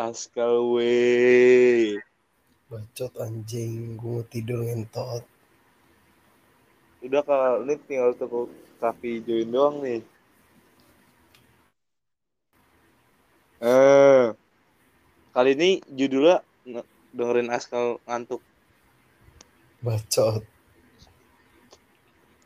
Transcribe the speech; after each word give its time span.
Askal 0.00 0.72
we. 0.72 2.00
Bacot 2.72 3.12
anjing, 3.20 4.00
gue 4.00 4.24
tidur 4.32 4.64
ngentot. 4.64 5.20
Udah 7.04 7.20
kalau 7.20 7.68
ini 7.68 7.76
tinggal 7.84 8.16
tuh 8.16 8.48
kafe 8.80 9.20
join 9.20 9.52
doang 9.52 9.84
nih. 9.84 10.00
Eh. 13.60 14.32
Kali 15.36 15.50
ini 15.52 15.84
judulnya 15.84 16.40
nge- 16.64 16.88
dengerin 17.12 17.52
Askal 17.52 18.00
ngantuk. 18.08 18.40
Bacot. 19.84 20.48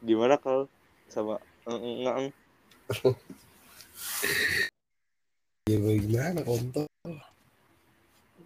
Gimana 0.03 0.43
kalau 0.43 0.67
sama 1.07 1.39
enggak 1.71 2.35
Ya 5.71 5.79
bagaimana 5.81 6.43
kontol? 6.43 6.91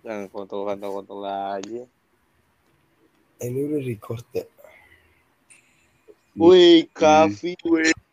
Jangan 0.02 0.26
kontol-kontol-kontol 0.30 1.22
aja. 1.26 1.82
Eh, 3.38 3.46
Ini 3.46 3.58
udah 3.66 3.82
record 3.82 4.24
ya? 4.34 4.46
Wih, 6.38 6.86
kafe. 6.94 7.58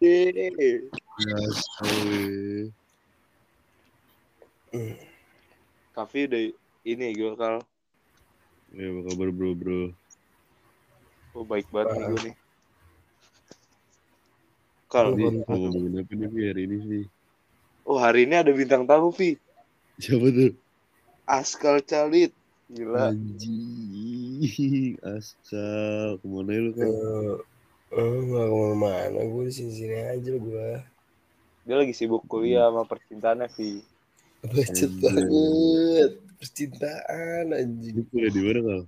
Ya, 0.01 1.37
sorry. 1.77 2.73
Hmm. 4.73 4.97
Kafe 5.93 6.25
udah 6.27 6.43
ini 6.83 7.05
gue 7.13 7.33
kal. 7.37 7.61
Ya, 8.73 8.85
apa 8.91 9.01
kabar 9.13 9.29
bro 9.31 9.51
bro? 9.53 9.81
Oh, 11.37 11.45
baik 11.45 11.69
banget 11.69 11.95
nih 11.95 12.03
gue 12.09 12.19
nih. 12.27 12.35
Kal, 14.89 15.13
mau 15.13 15.31
ngomongin 15.45 16.01
apa 16.01 16.13
nih 16.17 16.45
hari 16.49 16.61
ini 16.65 16.77
sih? 16.83 17.05
oh 17.85 18.01
hari 18.01 18.25
ini 18.25 18.35
ada 18.41 18.49
bintang 18.49 18.83
tamu, 18.89 19.13
Vi. 19.13 19.37
Siapa 20.01 20.27
tuh? 20.33 20.64
Askal 21.25 21.81
Calit. 21.81 22.31
Gila. 22.65 23.13
Anjing, 23.13 24.97
Askal, 25.01 26.17
ke 26.17 26.25
mana 26.25 26.53
lu 26.57 26.71
kan? 26.73 26.89
Eh, 26.89 27.37
eh, 27.93 28.17
nggak 28.25 28.45
ke 28.49 28.55
mana-mana. 28.57 29.19
Gue 29.25 29.49
di 29.49 29.53
sini-sini 29.53 29.97
aja 30.01 30.33
gue. 30.33 30.69
Dia 31.65 31.75
lagi 31.81 31.93
sibuk 31.93 32.25
kuliah 32.29 32.69
sama 32.69 32.85
percintaannya, 32.85 33.49
Vi. 33.53 33.81
Anjing. 34.45 34.97
banget. 35.01 36.11
Percintaan 36.37 37.45
anjing. 37.53 37.93
Lu 37.97 38.03
kuliah 38.09 38.31
di 38.33 38.41
mana 38.41 38.59
kal? 38.61 38.81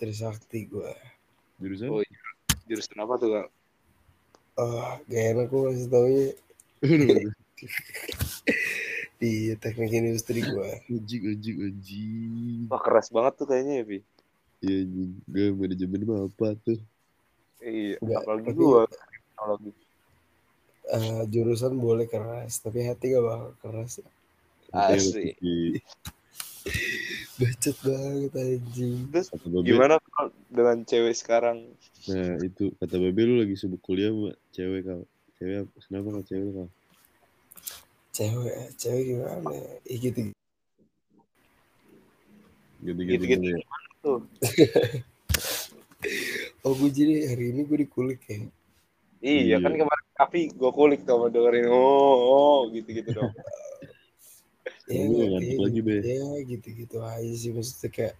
Trisakti 0.00 0.68
gue. 0.68 0.92
Jurusan? 1.60 1.88
Oh, 1.92 2.04
Jurusan 2.68 2.98
apa 3.00 3.14
tuh, 3.20 3.28
Kak? 3.36 3.48
Ah, 4.60 5.00
gak 5.08 5.24
enak 5.32 5.46
gue 5.48 5.60
kasih 5.72 5.88
taunya. 5.88 6.28
Di 9.22 9.54
teknik 9.54 9.94
industri 9.94 10.42
gue. 10.42 10.82
anjing, 10.90 11.22
anjing, 11.30 11.56
anjing. 11.62 12.66
Wah, 12.66 12.82
keras 12.82 13.06
banget 13.14 13.38
tuh 13.38 13.46
kayaknya 13.46 13.74
ya, 13.78 13.84
Vi. 13.86 13.98
Iya 14.62 14.78
gak 15.30 15.50
manajemen 15.58 16.02
mah 16.06 16.26
apa 16.26 16.54
tuh? 16.58 16.78
Iya, 17.62 18.02
Enggak, 18.02 18.18
apalagi 18.26 18.50
tapi- 18.50 18.58
gue 18.58 18.82
teknologi. 18.90 19.70
Eh, 20.82 21.22
jurusan 21.30 21.78
boleh 21.78 22.06
keras, 22.10 22.58
tapi 22.58 22.82
hati 22.82 23.14
gak 23.14 23.22
bakal 23.22 23.50
keras. 23.62 24.02
Asli. 24.74 25.38
Bacot 27.38 27.76
banget 27.82 28.32
anjing. 28.38 29.06
Terus 29.10 29.28
Babe, 29.34 29.66
gimana 29.66 29.94
dengan 30.50 30.78
cewek 30.86 31.14
sekarang? 31.14 31.62
nah 32.10 32.34
itu 32.42 32.74
kata 32.82 32.98
Babe 32.98 33.22
lu 33.22 33.38
lagi 33.38 33.54
sibuk 33.54 33.78
kuliah 33.82 34.10
sama 34.10 34.34
cewek 34.50 34.82
kal. 34.82 35.00
Cewek 35.38 35.66
apa? 35.66 35.70
Kenapa 35.86 36.08
kal 36.18 36.24
cewek 36.26 36.50
kal? 36.54 36.68
Cewek, 38.12 38.76
cewek 38.76 39.02
gimana? 39.08 39.56
Ih 39.88 39.98
gitu. 39.98 40.20
Gitu-gitu 42.82 43.24
Gitu-gitu. 43.24 43.40
dulu 43.40 43.56
ya. 43.56 43.66
Tuh. 44.02 44.20
Oh 46.62 46.74
gue 46.74 46.90
jadi 46.90 47.30
hari 47.30 47.54
ini 47.54 47.62
gue 47.62 47.78
dikulik 47.86 48.22
ya. 48.26 48.42
Iya, 49.22 49.54
Iya. 49.54 49.56
kan 49.62 49.74
kemarin 49.74 50.06
tapi 50.18 50.50
gue 50.50 50.70
kulik 50.74 51.06
tuh 51.06 51.14
sama 51.14 51.26
dengerin 51.30 51.70
oh, 51.70 52.18
oh 52.26 52.58
gitu-gitu 52.70 53.10
dong. 53.14 53.32
Ya, 54.90 55.06
Lu 55.06 55.14
nggak 55.14 55.28
ngantuk 55.30 55.46
kayak 55.46 55.62
lagi, 55.62 55.78
gitu. 55.78 55.86
Be. 55.86 55.96
Ya 56.02 56.26
gitu-gitu 56.42 56.96
aja 57.02 57.32
sih 57.38 57.50
maksudnya 57.54 57.90
kayak 57.94 58.14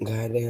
nggak 0.00 0.20
ada 0.28 0.40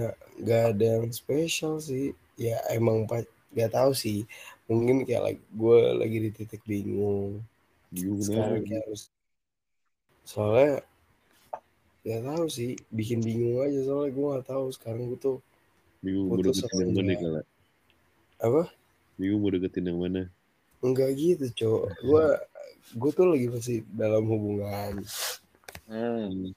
nggak 0.42 0.62
ada 0.74 0.86
yang 0.98 1.06
spesial 1.14 1.78
sih. 1.78 2.10
Ya 2.34 2.58
emang 2.74 3.06
pa- 3.06 3.26
nggak 3.54 3.70
tahu 3.70 3.94
sih. 3.94 4.26
Mungkin 4.66 5.06
kayak 5.06 5.22
lagi 5.22 5.42
gue 5.46 5.78
lagi 5.94 6.16
di 6.26 6.30
titik 6.34 6.62
bingung. 6.66 7.38
Bingung 7.92 8.24
kenapa? 8.24 8.56
Sekarang 8.56 8.64
harus 8.72 9.02
soalnya 10.24 10.74
nggak 12.02 12.22
tahu 12.24 12.46
sih. 12.48 12.72
Bikin 12.88 13.20
bingung 13.20 13.60
aja 13.60 13.80
soalnya 13.84 14.10
gue 14.16 14.26
nggak 14.32 14.46
tahu 14.48 14.64
sekarang 14.72 15.12
gue 15.12 15.20
tuh 15.20 15.38
Bingung 16.02 16.32
mau 16.32 16.40
putus 16.40 16.64
deketin 16.64 16.80
yang 16.82 16.90
mana 16.96 17.12
enggak. 17.14 17.20
kal? 17.22 17.36
apa? 18.42 18.62
Bingung 19.20 19.40
mau 19.44 19.52
deketin 19.54 19.86
yang 19.86 20.00
mana? 20.02 20.22
Enggak 20.82 21.10
gitu, 21.14 21.46
cowok. 21.54 21.84
Gue 22.02 22.26
gue 22.98 23.10
tuh 23.14 23.26
lagi 23.30 23.46
masih 23.46 23.78
dalam 23.94 24.24
hubungan. 24.26 25.04
Hmm. 25.86 26.50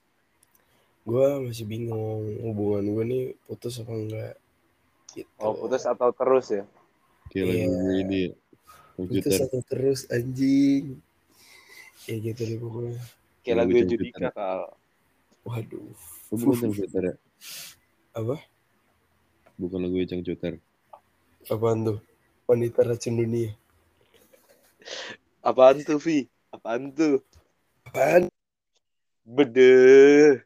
Gue 1.06 1.26
masih 1.46 1.62
bingung 1.68 2.26
hubungan 2.42 2.82
gue 2.90 3.04
nih 3.06 3.24
putus 3.46 3.78
apa 3.78 3.92
enggak. 3.94 4.34
Gitu. 5.14 5.30
Oh, 5.38 5.54
putus 5.54 5.86
atau 5.86 6.10
terus 6.10 6.46
ya? 6.50 6.64
Kayak 7.30 7.70
lagu 7.70 7.90
ini 8.02 8.18
ya. 8.18 8.32
Putus 8.98 9.36
atau 9.38 9.60
terus 9.62 10.00
anjing. 10.10 10.98
Ya 12.06 12.16
gitu 12.22 12.40
deh 12.46 12.58
pokoknya. 12.62 13.02
Kayak 13.42 13.56
Lagu. 13.62 13.70
Judika 13.82 14.28
kal. 14.30 14.60
Waduh. 15.46 15.90
Bukan 16.30 16.58
komputer 16.58 17.02
ya? 17.02 17.14
Apa? 18.14 18.36
Bukan 19.58 19.78
lagu 19.82 19.96
Ecang 20.02 20.22
Cuter. 20.26 20.58
Apaan 21.46 21.86
tuh? 21.86 21.98
Wanita 22.50 22.82
racun 22.82 23.18
dunia. 23.18 23.54
Apaan 25.42 25.82
tuh, 25.86 25.98
Vi? 26.02 26.26
Apaan 26.50 26.90
tuh? 26.90 27.22
Apaan? 27.86 28.26
Bede. 29.26 30.42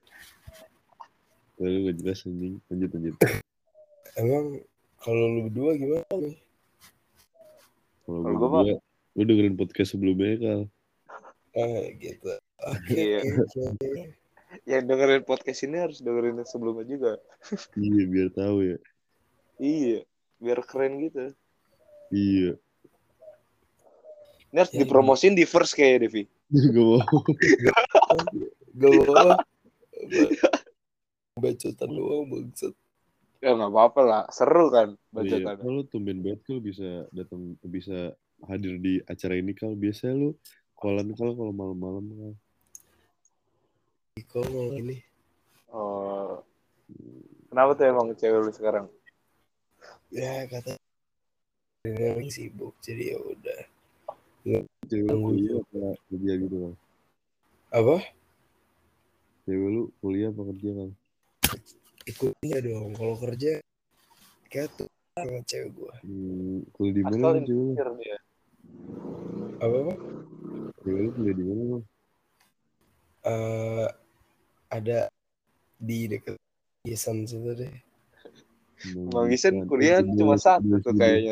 Lalu 1.61 1.93
gak 1.93 1.97
jelas 2.01 2.25
anjing. 2.25 2.57
Lanjut, 2.73 2.91
lanjut. 2.97 3.15
Emang 4.17 4.47
kalau 5.01 5.25
lu 5.29 5.41
berdua 5.49 5.77
gimana 5.77 6.15
nih? 6.21 6.37
Kalau 8.05 8.21
gue 8.21 8.33
gua 8.37 8.49
berdua, 8.49 8.77
lu 9.17 9.23
dengerin 9.29 9.57
podcast 9.57 9.97
sebelumnya 9.97 10.37
kal. 10.41 10.61
Ah 11.51 11.87
gitu. 11.99 12.31
Oke. 12.61 12.95
Iya. 12.95 13.21
oke, 13.25 13.61
oke. 13.75 13.91
Yang 14.67 14.83
dengerin 14.87 15.23
podcast 15.23 15.61
ini 15.63 15.77
harus 15.79 15.99
dengerin 16.03 16.39
yang 16.43 16.49
sebelumnya 16.49 16.87
juga. 16.87 17.13
Iya, 17.79 18.03
biar 18.07 18.29
tahu 18.35 18.59
ya. 18.67 18.79
Iya, 19.61 19.99
biar 20.39 20.59
keren 20.67 20.99
gitu. 21.05 21.35
Iya. 22.11 22.59
Ini 24.51 24.57
harus 24.59 24.75
Ya, 24.75 24.83
dipromosin 24.83 25.39
di 25.39 25.47
first 25.47 25.79
kayak 25.79 26.07
Devi. 26.07 26.27
Gak 26.75 26.83
mau. 26.83 26.99
Gak 28.75 28.91
apa 29.07 29.45
Bacotan 31.39 31.89
doang 31.95 32.27
bangsat. 32.27 32.75
Ya 33.41 33.57
nggak 33.57 33.73
apa-apa 33.73 34.01
lah, 34.05 34.23
seru 34.29 34.69
kan 34.69 34.93
Iya, 35.17 35.41
bacotan. 35.41 35.57
kalau 35.65 35.83
tumben 35.89 36.21
banget 36.21 36.45
kal 36.45 36.61
bisa 36.61 37.09
datang 37.09 37.57
bisa 37.65 38.13
hadir 38.45 38.77
di 38.77 39.01
acara 39.09 39.41
ini 39.41 39.57
kal. 39.57 39.73
Biasanya 39.73 40.13
lu 40.13 40.31
kolan 40.81 41.13
kal 41.13 41.37
kalau 41.37 41.53
malam-malam 41.53 42.05
kal. 42.09 42.35
Kok 44.25 44.45
mau 44.49 44.73
ini? 44.73 44.97
Oh, 45.77 46.41
kenapa 47.53 47.77
tuh 47.77 47.85
emang 47.85 48.17
cewek 48.17 48.41
lu 48.41 48.53
sekarang? 48.57 48.87
Ya 50.09 50.49
kata 50.49 50.81
lagi 51.85 52.33
sibuk 52.33 52.73
jadi 52.81 53.13
ya 53.13 53.19
udah. 53.21 53.61
Cewek 54.89 55.05
lu 55.05 55.21
kuliah 55.21 55.55
apa 55.61 55.81
kerja 56.09 56.33
gitu 56.41 56.57
kal? 56.57 56.75
Apa? 57.77 57.97
Cewek 59.45 59.69
lu 59.69 59.83
kuliah 60.01 60.33
apa 60.33 60.43
kerja 60.49 60.71
kal? 60.73 60.91
Ikutnya 62.09 62.59
dong. 62.65 62.97
Kalau 62.97 63.17
kerja 63.21 63.53
kayak 64.49 64.73
tuh 64.81 64.89
sama 65.13 65.45
cewek 65.45 65.69
gua. 65.77 65.93
Hmm, 66.01 66.65
kuliah 66.73 66.95
di 66.97 67.03
mana 67.05 67.45
cewek 67.45 67.53
lu? 67.53 67.73
dia. 68.01 68.17
Apa 69.61 69.77
apa? 69.77 70.10
Cewek 70.91 71.07
lu 71.07 71.11
kuliah 71.15 71.35
di 71.39 71.45
mana 71.47 71.63
lu? 71.63 71.79
Eh 73.23 73.87
ada 74.75 74.99
di 75.79 76.11
dekat 76.11 76.35
Yayasan 76.83 77.31
situ 77.31 77.55
deh. 77.55 77.75
Bang 79.15 79.31
Gisen 79.31 79.71
kuliah 79.71 80.03
cuma 80.03 80.35
satu 80.35 80.83
tuh 80.83 80.91
kayaknya. 80.99 81.31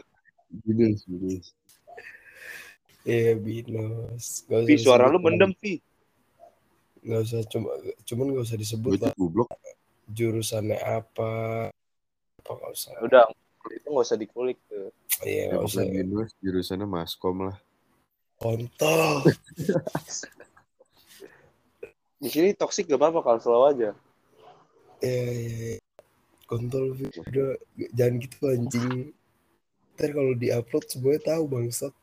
Binus, 0.63 1.03
binus. 1.11 1.51
Iya 3.03 3.35
binus. 3.35 4.47
Gak 4.47 4.63
Vi, 4.63 4.79
suara 4.79 5.11
lu 5.11 5.19
mendem, 5.19 5.51
Vi. 5.59 5.83
Gak 7.03 7.21
usah 7.27 7.43
cuma 7.51 7.75
cuman 8.07 8.39
gak 8.39 8.45
usah 8.47 8.59
disebut 8.63 8.91
lah 9.03 9.13
goblok. 9.19 9.51
jurusannya 10.07 10.79
apa. 10.79 11.33
Apa 12.47 12.51
gak 12.63 12.73
usah. 12.79 12.95
Udah, 13.03 13.27
itu 13.75 13.87
nggak 13.91 14.07
usah 14.07 14.19
dikulik 14.23 14.59
tuh. 14.71 14.95
Iya 15.27 15.51
Ya, 15.51 15.59
gak 15.59 15.67
usah. 15.67 15.83
binus 15.83 16.31
jurusannya 16.39 16.87
maskom 16.87 17.51
lah. 17.51 17.59
Kontol. 18.39 19.27
Di 22.23 22.29
sini 22.31 22.55
toxic 22.55 22.87
gak 22.91 22.99
apa-apa 22.99 23.23
kalau 23.23 23.39
selalu 23.39 23.67
aja. 23.75 23.91
ya 24.99 25.31
ya, 25.31 25.79
ya. 25.79 25.81
kontol 26.51 26.99
udah 26.99 27.55
jangan 27.95 28.19
gitu 28.19 28.51
anjing 28.51 29.15
ntar 29.95 30.11
kalau 30.15 30.35
diupload 30.35 30.85
semuanya 30.91 31.21
tahu 31.35 31.45
bangsat. 31.51 31.95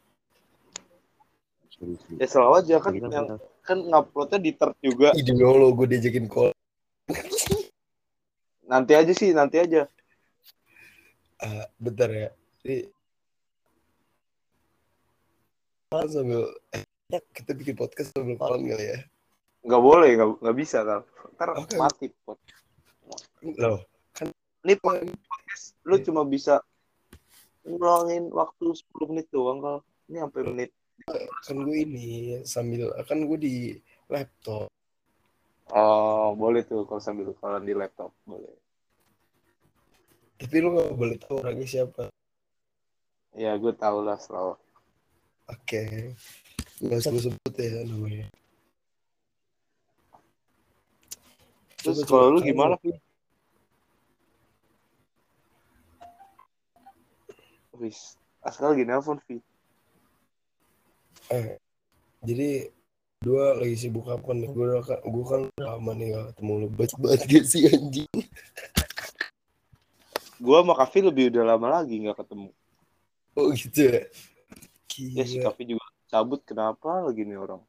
Ya 2.20 2.28
selalu 2.28 2.54
aja 2.64 2.76
kan 2.80 2.94
Sorry, 2.96 3.12
yang 3.12 3.28
kan 3.64 3.78
nguploadnya 3.80 4.40
di 4.40 4.52
third 4.56 4.76
juga. 4.80 5.12
Demi 5.16 5.44
Allah 5.44 5.72
gue 5.72 5.88
diajakin 5.92 6.28
call 6.28 6.52
Nanti 8.66 8.94
aja 8.96 9.14
sih, 9.16 9.32
nanti 9.32 9.62
aja. 9.62 9.88
Ah, 11.40 11.68
bentar 11.76 12.08
ya 12.08 12.32
Ini 12.64 12.88
Kan 15.96 16.10
sambil 16.12 16.42
eh, 16.74 16.84
kita 17.32 17.52
bikin 17.56 17.76
podcast 17.76 18.12
sambil 18.12 18.36
kawan 18.36 18.66
kali 18.66 18.86
ya 18.92 19.00
Nggak 19.66 19.82
boleh, 19.82 20.10
nggak, 20.14 20.30
nggak 20.46 20.58
bisa 20.58 20.80
kan. 20.86 21.02
Ntar 21.34 21.50
Oke. 21.58 21.76
mati. 21.76 22.06
Pot. 22.22 22.38
loh 23.58 23.82
Ini 24.62 24.74
podcast 24.78 25.78
lu 25.86 25.96
cuma 26.02 26.22
bisa 26.26 26.58
ngulangin 27.62 28.30
waktu 28.30 28.66
10 28.74 29.10
menit 29.10 29.28
doang 29.30 29.58
kalau 29.62 29.80
ini 30.06 30.18
sampai 30.22 30.42
menit. 30.46 30.70
kan 31.44 31.58
gue 31.60 31.78
ini 31.82 32.08
sambil 32.46 32.90
kan 33.06 33.20
gue 33.26 33.38
di 33.38 33.56
laptop 34.08 34.70
Oh, 35.74 36.38
boleh 36.38 36.62
tuh 36.62 36.86
kalau 36.86 37.02
sambil 37.02 37.34
kawan 37.42 37.66
di 37.66 37.74
laptop, 37.74 38.14
boleh. 38.22 38.54
tapi 40.38 40.56
lu 40.62 40.78
gak 40.78 40.94
boleh 40.94 41.18
tahu 41.18 41.42
orangnya 41.42 41.66
siapa 41.66 42.06
Ya, 43.34 43.58
gue 43.58 43.74
tau 43.76 44.00
lah 44.00 44.16
selalu. 44.16 44.56
Oke 45.46 45.82
nggak 46.82 46.98
usah 47.00 47.12
gue 47.12 47.24
sebut 47.26 47.54
ya 47.56 47.84
namanya 47.86 48.28
Terus 51.76 52.02
Coba- 52.02 52.10
kalau 52.10 52.34
lu 52.34 52.40
gimana? 52.42 52.76
Wis, 57.76 58.18
asal 58.42 58.74
lagi 58.74 58.88
nelpon, 58.88 59.22
Vi. 59.28 59.38
eh, 61.30 61.62
jadi 62.24 62.74
dua 63.20 63.54
lagi 63.54 63.76
sibuk 63.76 64.10
apa 64.10 64.34
nih 64.34 64.50
gue 64.50 64.82
kan 64.82 64.98
gue 65.02 65.26
kan 65.26 65.42
lama 65.58 65.92
nih 65.94 66.08
gak 66.10 66.26
ketemu 66.34 66.54
lu 66.58 66.68
banget 66.74 66.94
banget 66.98 67.22
gak 67.26 67.46
sih 67.46 67.62
anjing 67.68 68.10
Gue 70.36 70.58
sama 70.58 70.74
Kavi 70.74 71.00
lebih 71.06 71.24
udah 71.34 71.44
lama 71.48 71.68
lagi 71.70 71.96
nggak 72.02 72.18
ketemu. 72.18 72.50
oh 73.36 73.50
gitu 73.52 73.80
ya 73.82 74.02
Ya 74.96 75.24
gila. 75.28 75.52
Kavi 75.52 75.64
juga 75.76 75.86
cabut, 76.08 76.42
kenapa 76.48 77.04
lagi 77.04 77.28
nih 77.28 77.40
orang? 77.40 77.62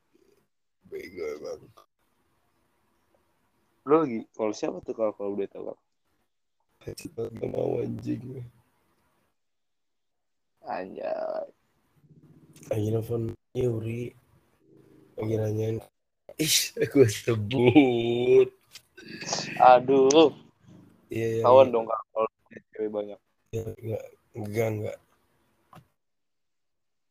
bego 0.86 1.24
emang. 1.38 1.60
Lu 3.86 3.94
lagi, 4.02 4.18
kalau 4.34 4.52
siapa 4.54 4.78
tuh 4.82 4.94
kalau 4.94 5.12
kalau 5.14 5.34
udah 5.34 5.48
tahu? 5.50 5.74
gak 6.86 7.50
mau 7.50 7.82
anjing. 7.82 8.46
Anjay. 10.66 11.46
lagi 12.70 12.88
nelfon 12.90 13.34
Yuri. 13.54 14.10
Lagi 15.18 15.34
nanyain. 15.38 15.78
Ih 16.38 16.56
gue 16.90 17.06
sebut. 17.06 18.50
Aduh, 19.62 20.34
iya 21.08 21.40
iya 21.40 21.42
kawan 21.46 21.70
dong 21.70 21.86
Kak, 21.86 22.00
kalau 22.10 22.28
cewek 22.74 22.90
banyak. 22.90 23.18
iya, 23.54 23.62
enggak 23.78 24.04
enggak 24.34 24.68
enggak 24.74 24.96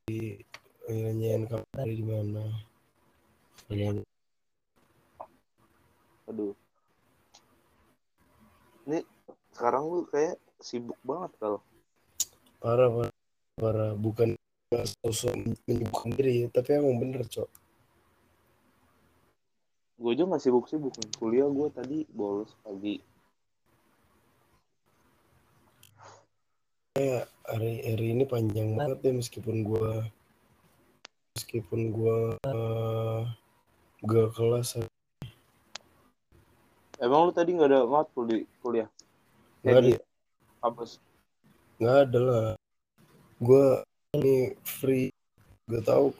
nanyain 0.05 1.49
kamu 1.49 1.65
dari 1.73 2.05
mana 2.05 2.45
Nanyain, 3.65 4.05
Aduh. 6.29 6.53
Ini 8.85 9.01
sekarang 9.49 9.89
lu 9.89 10.05
kayak 10.05 10.37
sibuk 10.61 10.97
banget 11.01 11.33
kalau. 11.41 11.57
parah 12.61 12.89
parah 12.93 13.13
parah 13.57 13.91
bukan 13.97 14.37
sosok 15.01 15.33
menyibukkan 15.65 16.09
diri 16.13 16.49
tapi 16.53 16.77
emang 16.77 17.01
bener 17.01 17.25
cok 17.25 17.49
Gue 19.95 20.11
aja 20.11 20.27
nggak 20.27 20.43
sibuk-sibuk. 20.43 20.93
Kuliah 21.17 21.49
gue 21.49 21.67
tadi 21.73 22.03
bolos 22.13 22.51
pagi. 22.61 22.99
Hari 26.95 27.83
hari 27.83 28.05
ini 28.15 28.23
panjang 28.23 28.71
banget 28.71 29.03
ya 29.03 29.11
meskipun 29.11 29.67
gua 29.67 30.07
meskipun 31.35 31.91
gua 31.91 32.39
eh, 32.39 33.19
gak 34.07 34.31
kelas 34.31 34.79
Emang 36.95 37.27
lu 37.27 37.35
tadi 37.35 37.51
nggak 37.51 37.67
ada 37.67 37.83
matkul 37.83 38.23
di 38.23 38.47
kuliah? 38.63 38.87
Nggak 39.67 39.81
di 39.83 39.93
kampus. 40.63 41.03
nggak 41.75 41.97
ada 42.07 42.19
lah 42.23 42.47
gua 43.43 43.83
ini 44.15 44.55
free 44.63 45.11
gak 45.67 45.83
tahu 45.83 46.15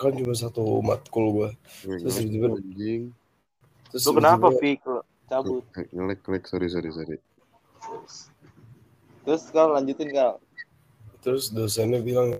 kan 0.00 0.16
cuma 0.16 0.32
satu 0.32 0.80
matkul 0.80 1.28
gua 1.28 1.48
Gue 1.84 2.00
Terus 2.00 2.16
ngelek 2.16 2.32
tiba-tiba- 2.32 3.12
terus 3.92 4.04
Lu 4.08 4.12
kenapa? 4.16 4.48
Kalau 4.56 5.00
cabut. 5.28 5.62
Ngelek, 5.92 6.18
ngelek. 6.24 6.44
Sorry, 6.48 6.68
sorry, 6.72 6.88
sorry. 6.88 7.18
Terus 9.26 9.42
kalau 9.50 9.74
lanjutin 9.74 10.14
kal. 10.14 10.38
terus 11.18 11.50
dosennya 11.50 11.98
bilang 11.98 12.38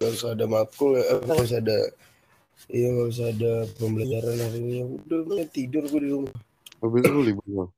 gak 0.00 0.10
usah 0.16 0.32
ada 0.32 0.48
matkul 0.48 0.96
ya 0.96 1.04
eh, 1.12 1.20
gak 1.28 1.44
usah 1.44 1.60
ada 1.60 1.78
iya 2.72 2.88
gak 2.88 3.08
usah 3.12 3.26
ada 3.28 3.52
pembelajaran 3.76 4.40
hari 4.40 4.58
ini 4.64 4.72
Ya 4.80 4.84
udah 4.88 5.20
gue 5.28 5.44
tidur 5.52 5.84
gue 5.84 6.00
di 6.00 6.10
rumah 6.16 6.32
besok 6.80 7.12
lu 7.12 7.20
libur 7.20 7.44
Bang? 7.52 7.70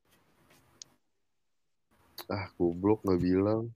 Ah, 2.31 2.47
goblok 2.55 3.03
nggak 3.03 3.23
bilang. 3.23 3.71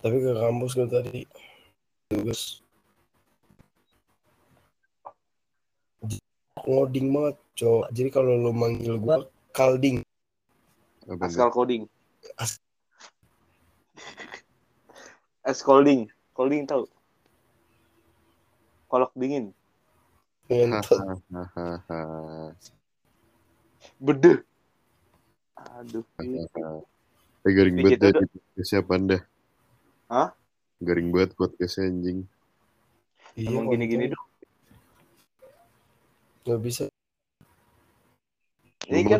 tapi 0.00 0.16
ke 0.20 0.32
kampus 0.32 0.72
gue 0.72 0.88
tadi 0.88 1.20
tugas 2.08 2.64
ngoding 6.64 7.12
banget 7.12 7.36
cowok 7.60 7.86
jadi 7.92 8.08
kalau 8.08 8.32
lo 8.40 8.52
manggil 8.56 8.96
gue 8.96 9.16
kalding 9.52 10.00
Askal 11.06 11.54
coding. 11.54 11.86
As- 12.34 12.62
Es 15.46 15.62
colding. 15.62 16.10
Colding 16.34 16.66
tahu? 16.66 16.84
Kolok 18.90 19.14
dingin. 19.14 19.54
Bede. 23.98 24.42
Aduh. 25.76 26.04
Eh, 27.46 27.52
garing 27.54 27.78
banget 27.78 27.98
udah. 28.02 28.22
di 28.22 28.26
podcastnya 28.30 28.82
Panda. 28.82 29.18
Hah? 30.10 30.28
Garing 30.82 31.08
banget 31.14 31.30
podcastnya 31.38 31.90
anjing. 31.90 32.18
iya 33.38 33.52
Emang 33.54 33.70
gini-gini 33.70 34.10
dong. 34.10 34.26
nggak 36.46 36.60
bisa 36.62 36.86
Ini 38.86 39.02
kan 39.02 39.18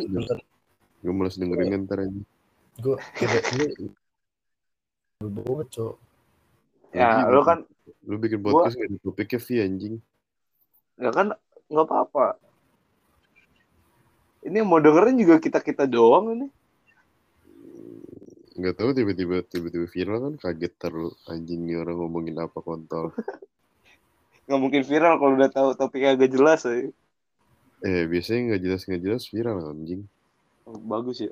gue 1.03 1.11
malas 1.15 1.35
dengerin 1.35 1.85
ntar 1.85 2.07
anjing. 2.07 2.23
Gue 2.77 2.97
ini 3.57 3.89
berbobot 5.17 5.69
cowok 5.73 5.97
ya 6.93 7.25
lu 7.27 7.41
kan 7.43 7.65
Lu 8.03 8.19
bikin 8.19 8.43
podcast 8.43 8.75
gak 8.75 8.87
ada 8.91 8.99
topiknya 8.99 9.39
Vi 9.43 9.55
anjing. 9.63 9.95
ya 10.97 11.11
kan 11.11 11.35
nggak 11.67 11.87
apa-apa. 11.87 12.39
Ini 14.43 14.63
yang 14.63 14.71
mau 14.71 14.79
dengerin 14.79 15.19
juga 15.19 15.39
kita 15.39 15.59
kita 15.59 15.87
doang 15.87 16.35
ini. 16.35 16.47
Gak 18.59 18.79
tahu 18.79 18.91
tiba-tiba 18.95 19.43
tiba-tiba 19.43 19.87
viral 19.87 20.19
kan 20.23 20.35
kaget 20.39 20.73
terus 20.79 21.15
anjing 21.27 21.67
nih 21.67 21.79
orang 21.79 21.99
ngomongin 21.99 22.39
apa 22.39 22.59
kontol. 22.59 23.11
Nggak 24.47 24.61
mungkin 24.63 24.83
viral 24.87 25.15
kalau 25.19 25.33
udah 25.35 25.51
tahu 25.51 25.69
topiknya 25.75 26.15
agak 26.15 26.31
jelas 26.31 26.63
ya. 26.63 26.91
eh 27.85 28.03
biasanya 28.09 28.55
nggak 28.55 28.63
jelas 28.63 28.81
nggak 28.87 29.03
jelas 29.03 29.23
viral 29.31 29.59
anjing. 29.69 30.03
Oh, 30.65 30.79
bagus 30.79 31.23
ya. 31.23 31.31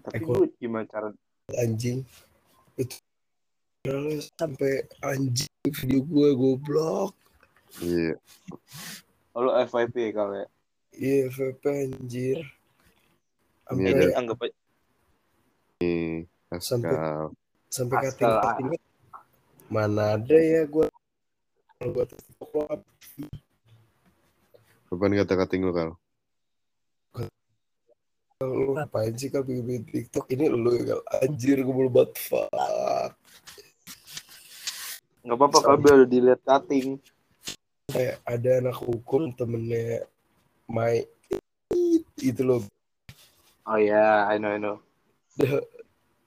Tapi 0.00 0.16
Eko. 0.18 0.30
gue 0.34 0.48
gimana 0.56 0.84
cara 0.84 1.08
anjing 1.54 2.00
itu 2.74 2.96
sampai 4.34 4.86
anjing 5.00 5.50
video 5.68 6.00
gue 6.00 6.28
goblok 6.32 7.12
Iya. 7.78 8.20
Oh, 9.32 9.40
lu 9.42 9.50
FYP 9.64 10.12
kali 10.12 10.44
ya? 10.44 10.46
iya 10.92 11.24
VP 11.26 11.62
anjir 11.64 12.38
Ini 12.40 12.52
sampai 13.64 13.88
ada 13.88 14.04
Ini 14.04 14.14
anggap 14.14 14.38
aja 14.40 14.56
nih 15.80 16.28
Sampai- 16.60 17.32
sampai 17.66 17.96
kating 18.04 18.28
kating 18.38 18.68
mana 19.66 20.20
ada 20.20 20.36
ya 20.36 20.68
gue 20.68 20.84
kalau 21.74 21.90
gue 21.90 22.04
TikTok 22.06 22.84
Kapan 24.84 25.16
kata-kating 25.16 25.64
lu 25.64 25.72
kal? 25.72 25.96
Lu 28.48 28.74
ngapain 28.74 29.14
sih 29.14 29.28
kalau 29.30 29.46
bikin 29.46 29.64
bikin 29.64 29.84
TikTok? 29.88 30.26
Ini 30.30 30.44
lu 30.50 30.72
ya 30.78 30.96
anjir 31.22 31.62
gue 31.62 31.74
belum 31.74 31.92
buat 31.92 32.12
fuck. 32.18 33.12
Nggak 35.22 35.36
apa-apa 35.38 35.58
kalau 35.62 35.78
udah 35.78 36.08
dilihat 36.08 36.40
cutting. 36.42 36.98
kayak 37.92 38.24
ada 38.24 38.50
anak 38.64 38.76
hukum 38.80 39.36
temennya 39.36 40.08
my 40.64 41.04
itu 42.24 42.40
loh. 42.40 42.64
Oh 43.68 43.76
iya, 43.76 44.24
I 44.32 44.40
know, 44.40 44.48
I 44.48 44.58
know. 44.58 44.80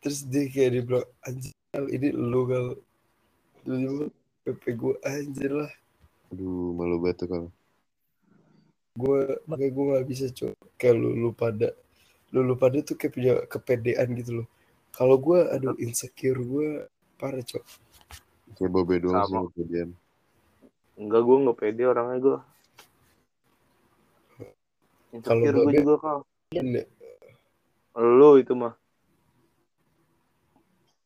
terus 0.06 0.22
dia 0.30 0.46
kayak 0.46 0.70
dia 0.70 0.84
bilang 0.86 1.08
anjir 1.26 1.54
ini 1.90 2.14
lu 2.14 2.42
kal 2.46 2.68
terus 3.66 4.14
PP 4.46 4.64
gue 4.78 4.94
anjir 5.02 5.52
lah. 5.52 5.72
Aduh, 6.30 6.78
malu 6.78 7.02
banget 7.02 7.26
tuh 7.26 7.28
kalau. 7.30 7.50
gue 8.96 9.44
makanya 9.44 9.72
gue 9.76 9.86
nggak 9.92 10.08
bisa 10.08 10.26
coba 10.32 10.56
kayak 10.80 10.96
lu 10.96 11.10
lu 11.20 11.30
pada 11.36 11.76
lu 12.36 12.44
lu 12.44 12.60
pada 12.60 12.84
tuh 12.84 13.00
kayak 13.00 13.14
punya 13.16 13.34
kepedean 13.48 14.12
gitu 14.20 14.44
loh 14.44 14.48
kalau 14.92 15.16
gue 15.16 15.40
aduh 15.48 15.80
insecure 15.80 16.44
gue 16.44 16.84
parah 17.16 17.40
cok 17.40 17.64
Kayak 18.54 18.72
Bobe 18.72 18.96
doang 19.02 19.26
sih 19.26 19.34
Sama. 19.34 19.50
kemudian. 19.52 19.90
Enggak, 20.96 21.22
gue 21.26 21.38
nggak 21.44 21.58
pede 21.60 21.84
orangnya 21.90 22.18
gue. 22.22 22.38
Kalau 25.26 25.42
Insecure 25.44 25.56
gue 25.60 25.74
juga, 25.82 25.96
Kal. 26.00 26.20
Ini 26.56 26.84
Lu 27.96 28.36
itu 28.40 28.54
mah. 28.56 28.76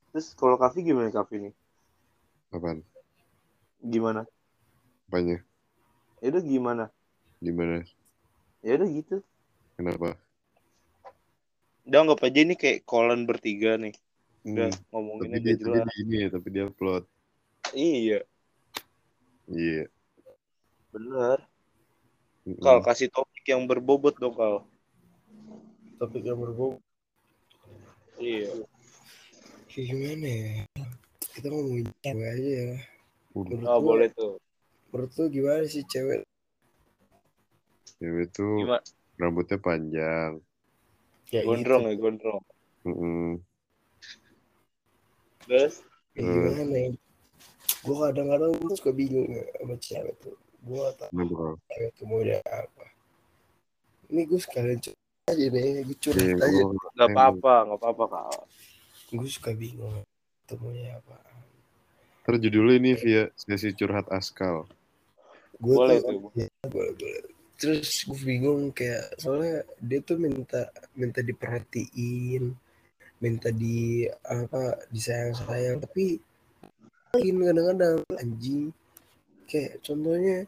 Terus 0.09 0.33
kalau 0.33 0.57
Kavi 0.57 0.81
gimana 0.81 1.13
Kavi 1.13 1.49
nih? 1.49 1.53
Apaan? 2.49 2.81
Gimana? 3.85 4.25
Apanya? 5.05 5.37
Ya 6.19 6.27
udah 6.33 6.43
gimana? 6.43 6.85
Gimana? 7.37 7.85
Ya 8.65 8.73
udah 8.81 8.89
gitu. 8.89 9.15
Kenapa? 9.77 10.17
Udah 11.89 12.05
anggap 12.05 12.21
aja 12.21 12.39
ini 12.39 12.53
kayak 12.53 12.85
kolan 12.85 13.25
bertiga 13.25 13.73
nih. 13.75 13.97
Udah 14.45 14.69
Hmm. 14.69 14.85
ngomonginnya 14.93 15.41
Tapi 15.41 15.45
dia, 15.49 15.57
jelas. 15.57 15.83
dia 15.83 15.95
ini 15.99 16.15
ya, 16.21 16.27
tapi 16.29 16.47
dia 16.49 16.63
upload. 16.69 17.03
Iya, 17.69 18.19
Iya. 19.49 19.83
bener. 20.89 21.37
Mm-mm. 22.45 22.61
Kal 22.61 22.81
kasih 22.81 23.09
topik 23.09 23.45
yang 23.45 23.65
berbobot 23.65 24.15
dong 24.15 24.33
Kal. 24.33 24.65
topik 25.97 26.23
yang 26.23 26.39
berbau 26.39 26.79
Iya. 28.15 28.63
kayak 29.67 29.85
gimana 29.85 30.25
ya 30.25 30.53
kita 31.29 31.47
ngomongin 31.51 31.91
cewek 31.99 32.27
aja 32.31 32.47
ya 32.47 32.69
Udah. 33.35 33.49
menurut 33.51 33.67
Oh 33.67 33.79
boleh 33.83 34.07
tuh. 34.09 34.33
menurut 34.89 35.11
lu 35.13 35.25
gimana 35.27 35.63
sih 35.67 35.83
cewek 35.83 36.23
Cewek 37.99 38.31
tuh 38.31 38.63
Gimana? 38.63 38.79
rambutnya 39.19 39.57
panjang. 39.59 40.39
Ya 41.33 41.41
Gondrong 41.45 41.83
itu. 41.85 41.89
ya 41.89 41.95
gondrong. 41.99 42.41
Mm-mm. 42.87 43.29
Terus? 45.45 45.73
Ya, 46.17 46.21
gimana 46.25 46.75
ya 46.77 46.89
gue 47.79 47.95
kadang-kadang 47.95 48.51
tuh 48.59 48.75
suka 48.75 48.91
bingung 48.91 49.29
ya 49.31 49.45
sama 49.55 49.75
cewek 49.79 50.15
tuh 50.19 50.35
gue 50.67 50.83
tau 50.99 51.09
Kal? 51.09 51.53
cewek 51.71 51.91
tuh 51.95 52.05
maunya 52.09 52.37
apa 52.43 52.85
ini 54.11 54.21
gue 54.27 54.39
sekalian 54.41 54.79
curhat 54.83 55.31
aja 55.31 55.45
nih 55.47 55.85
gue 55.87 55.97
curhat 56.01 56.27
Iya, 56.27 56.35
aja 56.43 56.61
gua- 56.67 56.91
Gak 56.99 57.07
apa-apa, 57.15 57.53
gak 57.71 57.79
apa-apa 57.79 58.05
Kal. 58.11 58.39
gue 59.15 59.29
suka 59.31 59.51
bingung 59.55 59.95
tuh 60.43 60.57
maunya 60.59 60.99
apa 60.99 61.15
Ntar 62.25 62.35
judulnya 62.45 62.75
ini 62.77 62.91
via 62.99 63.23
sesi 63.39 63.71
curhat 63.73 64.05
askal. 64.11 64.67
gue 65.57 65.73
Boleh 65.73 65.97
tuh. 66.03 66.19
ya, 66.35 66.45
boleh 66.67 66.93
boleh 66.99 67.21
terus 67.59 68.07
gue 68.07 68.19
bingung 68.23 68.71
kayak 68.71 69.19
soalnya 69.19 69.67
dia 69.83 69.99
tuh 69.99 70.15
minta 70.15 70.71
minta 70.95 71.19
diperhatiin 71.19 72.55
minta 73.19 73.51
di 73.51 74.07
apa 74.23 74.79
disayang 74.87 75.35
sayang 75.35 75.77
tapi 75.83 76.23
kadang-kadang 77.11 77.99
anjing 78.15 78.71
kayak 79.43 79.83
contohnya 79.83 80.47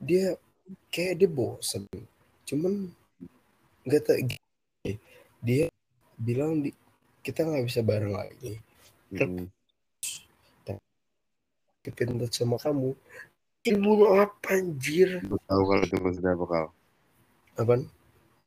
dia 0.00 0.40
kayak 0.88 1.20
dia 1.20 1.28
bosen 1.28 1.84
cuman 2.48 2.88
nggak 3.84 4.02
tahu 4.08 4.18
dia 5.44 5.68
bilang 6.16 6.64
di, 6.64 6.72
kita 7.20 7.44
nggak 7.44 7.66
bisa 7.68 7.84
bareng 7.84 8.14
lagi 8.14 8.56
Mm-mm. 9.12 9.52
kepentot 11.84 12.32
sama 12.32 12.56
kamu 12.56 12.96
ibu 13.62 13.92
apa 14.18 14.58
anjir 14.58 15.22
Gue 15.22 15.40
tahu 15.46 15.62
kalau 15.70 15.82
itu 15.86 15.96
maksudnya 16.02 16.32
apa, 16.34 16.44
Kal. 16.50 16.66
apaan 17.56 17.80
Gue 17.86 17.94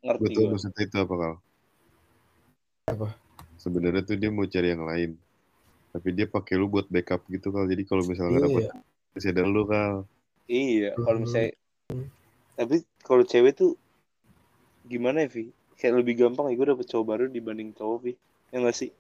Ngerti 0.06 0.32
tahu 0.36 0.44
gue. 0.44 0.52
maksudnya 0.54 0.82
itu 0.84 0.98
apa, 1.00 1.14
Kal. 1.16 1.34
Apa? 2.92 3.08
Sebenarnya 3.58 4.02
tuh 4.06 4.18
dia 4.20 4.30
mau 4.30 4.46
cari 4.46 4.68
yang 4.76 4.84
lain. 4.86 5.12
Tapi 5.96 6.08
dia 6.12 6.28
pakai 6.28 6.60
lu 6.60 6.68
buat 6.68 6.92
backup 6.92 7.24
gitu, 7.32 7.50
Kal. 7.50 7.66
Jadi 7.66 7.84
kalau 7.88 8.04
misalnya 8.04 8.46
iya 8.46 8.70
masih 9.16 9.30
ada 9.32 9.44
lu, 9.48 9.64
Kal. 9.66 10.04
Iya, 10.46 10.94
kalau 11.00 11.18
Hmm. 11.18 11.26
misalnya 11.26 11.52
tapi 12.56 12.76
kalau 13.04 13.24
cewek 13.28 13.56
tuh 13.56 13.76
gimana 14.88 15.26
ya, 15.26 15.30
Vi? 15.32 15.52
Kayak 15.76 16.04
lebih 16.04 16.14
gampang 16.28 16.48
ya 16.52 16.56
gue 16.56 16.68
dapet 16.72 16.88
cowok 16.88 17.06
baru 17.08 17.24
dibanding 17.32 17.72
cowok, 17.76 17.98
Vi. 18.04 18.14
Ya 18.54 18.60
gak 18.62 18.78
sih? 18.78 18.92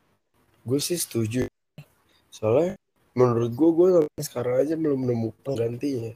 gue 0.65 0.79
sih 0.81 0.97
setuju 0.97 1.45
soalnya 2.33 2.73
menurut 3.15 3.51
gue 3.55 3.69
gue 3.71 3.87
sampai 3.95 4.21
sekarang 4.21 4.55
aja 4.59 4.75
belum 4.75 5.07
nemu 5.07 5.29
penggantinya. 5.41 6.11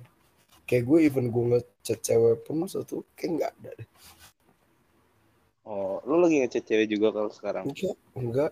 Kayak 0.67 0.83
gue 0.85 0.99
even 1.07 1.31
gue 1.31 1.43
ngechat 1.55 1.99
cewek 2.03 2.45
pun 2.45 2.67
satu 2.67 3.07
kayak 3.15 3.31
nggak 3.39 3.51
ada 3.57 3.69
deh. 3.79 3.89
Oh, 5.63 6.03
lu 6.03 6.19
lagi 6.19 6.43
ngechat 6.43 6.67
cewek 6.67 6.91
juga 6.91 7.15
kalau 7.15 7.31
sekarang? 7.31 7.71
enggak 7.71 7.95
enggak. 8.13 8.51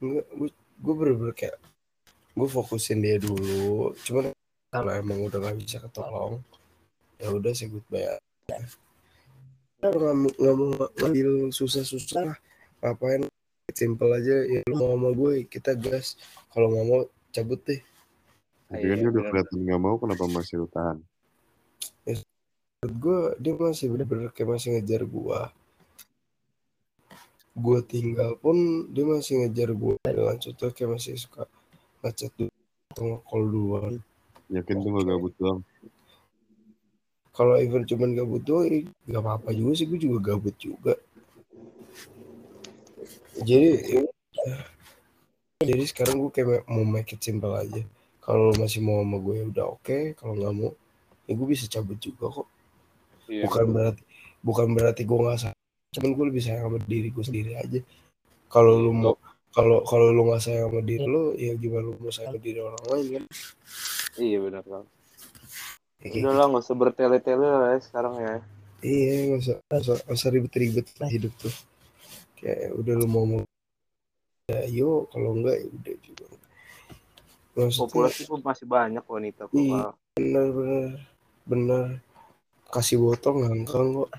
Enggak 0.00 0.26
gue 0.32 0.48
gue 0.80 0.94
bener-bener 0.96 1.36
kayak 1.36 1.60
gue 2.34 2.48
fokusin 2.48 3.04
dia 3.04 3.20
dulu. 3.20 3.92
Cuman 4.02 4.32
kalau 4.72 4.90
emang 4.96 5.28
udah 5.28 5.38
nggak 5.38 5.58
bisa 5.60 5.76
ketolong 5.78 6.40
ya 7.20 7.28
udah 7.28 7.52
sih. 7.52 7.68
Nggak 7.68 8.18
mau 9.94 10.12
nggak 10.26 10.54
mau 10.56 10.88
ngambil 10.96 11.52
susah-susah 11.52 12.40
ngapain 12.80 13.28
simple 13.74 14.10
aja 14.10 14.36
ya 14.44 14.60
lu 14.66 14.74
mau 14.74 14.94
sama 14.94 15.10
gue 15.12 15.32
kita 15.46 15.74
gas 15.74 16.14
kalau 16.50 16.70
nggak 16.70 16.86
mau 16.86 17.00
cabut 17.30 17.60
deh 17.66 17.80
Tapi 18.70 18.82
Iya, 18.86 18.94
kan 18.94 18.98
dia 19.02 19.08
udah 19.10 19.12
bener. 19.18 19.30
kelihatan 19.34 19.58
nggak 19.66 19.80
mau, 19.82 19.94
kenapa 19.98 20.24
masih 20.30 20.54
lu 20.62 20.68
tahan? 20.70 20.98
menurut 22.80 22.96
gue 22.96 23.20
dia 23.44 23.52
masih 23.60 23.86
bener-bener 23.92 24.32
kayak 24.32 24.56
masih 24.56 24.68
ngejar 24.72 25.04
gue 25.04 25.40
gue 27.52 27.78
tinggal 27.84 28.40
pun 28.40 28.56
dia 28.88 29.04
masih 29.04 29.44
ngejar 29.44 29.76
gue 29.76 29.94
dengan 30.00 30.36
contoh 30.40 30.70
kayak 30.72 30.90
masih 30.96 31.12
suka 31.20 31.44
ngechat 32.00 32.32
dulu 32.40 32.48
atau 32.88 33.04
nge-call 33.04 33.42
duluan 33.52 33.94
Yakin 34.48 34.80
tuh 34.80 34.88
nggak 34.90 35.06
gabut 35.12 35.34
doang. 35.36 35.60
kalau 37.30 37.54
even 37.60 37.84
cuman 37.84 38.16
gabut 38.16 38.42
doang 38.42 38.64
ya 38.64 38.80
gak 39.12 39.22
apa-apa 39.28 39.52
juga 39.52 39.72
sih 39.76 39.84
gue 39.84 40.00
juga 40.00 40.18
gabut 40.32 40.56
juga 40.56 40.96
jadi 43.44 43.68
jadi 45.60 45.84
sekarang 45.84 46.16
gue 46.24 46.30
kayak 46.32 46.64
mau 46.68 46.84
make 46.84 47.12
it 47.14 47.20
simple 47.20 47.52
aja 47.52 47.82
kalau 48.20 48.50
lo 48.50 48.54
masih 48.56 48.80
mau 48.80 49.00
sama 49.04 49.16
gue 49.20 49.34
ya 49.40 49.44
udah 49.48 49.66
oke 49.76 49.98
kalau 50.16 50.34
nggak 50.36 50.54
mau 50.56 50.70
ya 51.28 51.32
gue 51.36 51.46
bisa 51.48 51.64
cabut 51.68 51.98
juga 52.00 52.26
kok 52.30 52.48
Iya. 53.30 53.46
bukan 53.46 53.66
berarti 53.70 54.02
bukan 54.42 54.66
berarti 54.74 55.02
gue 55.06 55.18
nggak 55.22 55.38
sayang 55.38 55.60
cuman 55.94 56.10
gue 56.18 56.24
lebih 56.34 56.42
sayang 56.42 56.62
sama 56.66 56.78
diri 56.82 57.08
gue 57.14 57.24
sendiri 57.24 57.52
aja 57.54 57.80
kalau 58.50 58.74
lu 58.82 58.90
mau 58.90 59.14
kalau 59.54 59.86
kalau 59.86 60.10
lu 60.10 60.26
nggak 60.26 60.42
sayang 60.42 60.66
sama 60.66 60.82
diri 60.82 61.06
lu 61.06 61.38
ya 61.38 61.54
gimana 61.54 61.94
lu 61.94 61.98
mau 62.02 62.10
sayang 62.10 62.34
sama 62.34 62.42
diri 62.42 62.58
orang 62.58 62.82
lain 62.90 63.06
kan 63.14 63.24
Iya 64.18 64.42
benar 64.42 64.66
kan. 64.66 64.84
Udah 66.02 66.34
lah 66.34 66.46
nggak 66.50 66.64
usah 66.66 66.74
bertele-tele 66.74 67.46
lah 67.46 67.68
ya 67.76 67.78
sekarang 67.78 68.14
ya. 68.18 68.42
Iya, 68.82 69.12
nggak 69.30 69.40
usah, 69.44 69.56
nggak 69.70 70.10
usah, 70.10 70.28
ribet-ribet 70.34 70.86
hidup 71.06 71.32
tuh. 71.38 71.54
Kayak 72.40 72.72
udah 72.72 72.94
lu 72.96 73.06
mau 73.06 73.24
mau 73.28 73.42
ya 74.48 74.64
yo, 74.66 75.04
kalau 75.12 75.36
enggak 75.36 75.60
ya 75.60 75.66
udah 75.68 75.96
juga. 76.00 76.26
Maksudnya 77.54 77.82
Populasi 77.84 78.22
pun 78.24 78.40
masih 78.40 78.66
banyak 78.66 79.04
wanita 79.04 79.42
kok. 79.46 79.54
Iya. 79.54 79.92
Bener 80.16 80.46
bener 80.50 80.90
bener 81.44 81.84
kasih 82.72 82.96
botol 82.96 83.44
ngangkang 83.44 83.88
kok. 83.92 84.10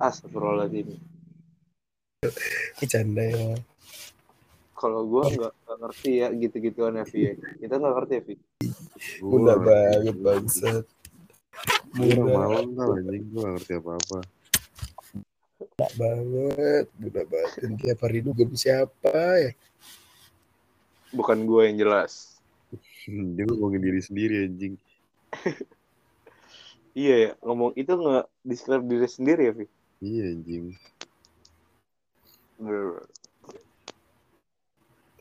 Astagfirullahaladzim. 0.00 0.98
Bercanda 2.76 3.24
ya. 3.24 3.56
Kalau 4.76 5.04
gue 5.04 5.22
nggak 5.36 5.76
ngerti 5.76 6.10
ya 6.24 6.28
gitu-gituan 6.32 6.96
ya, 6.96 7.04
Vi. 7.04 7.36
Kita 7.60 7.76
nggak 7.76 7.94
ngerti 8.00 8.12
ya, 8.16 8.22
Vi. 8.24 8.34
Mudah 9.20 9.56
banget 9.60 10.16
bangsat. 10.20 10.84
Mudah 11.96 12.24
malam 12.24 12.72
tau 12.72 12.96
anjing, 12.96 13.24
gue 13.28 13.40
gak 13.44 13.52
ngerti 13.60 13.72
apa-apa. 13.76 14.18
Banget, 15.96 16.86
mudah 16.96 17.24
banget. 17.28 17.58
Dan 17.60 17.72
tiap 17.76 17.98
hari 18.04 18.20
dugem 18.24 18.50
siapa 18.56 19.12
ya? 19.40 19.52
Bukan 21.10 21.44
gue 21.44 21.62
yang 21.68 21.76
jelas. 21.80 22.38
Dia 23.08 23.44
ngomongin 23.48 23.82
diri 23.82 24.00
sendiri 24.00 24.46
anjing. 24.46 24.74
Iya 26.90 27.14
ya, 27.22 27.30
ngomong 27.46 27.78
itu 27.78 27.86
nggak 27.94 28.26
describe 28.42 28.82
diri 28.82 29.06
sendiri 29.06 29.42
ya, 29.46 29.52
Vi. 29.54 29.66
Iya 30.02 30.24
anjing. 30.34 30.74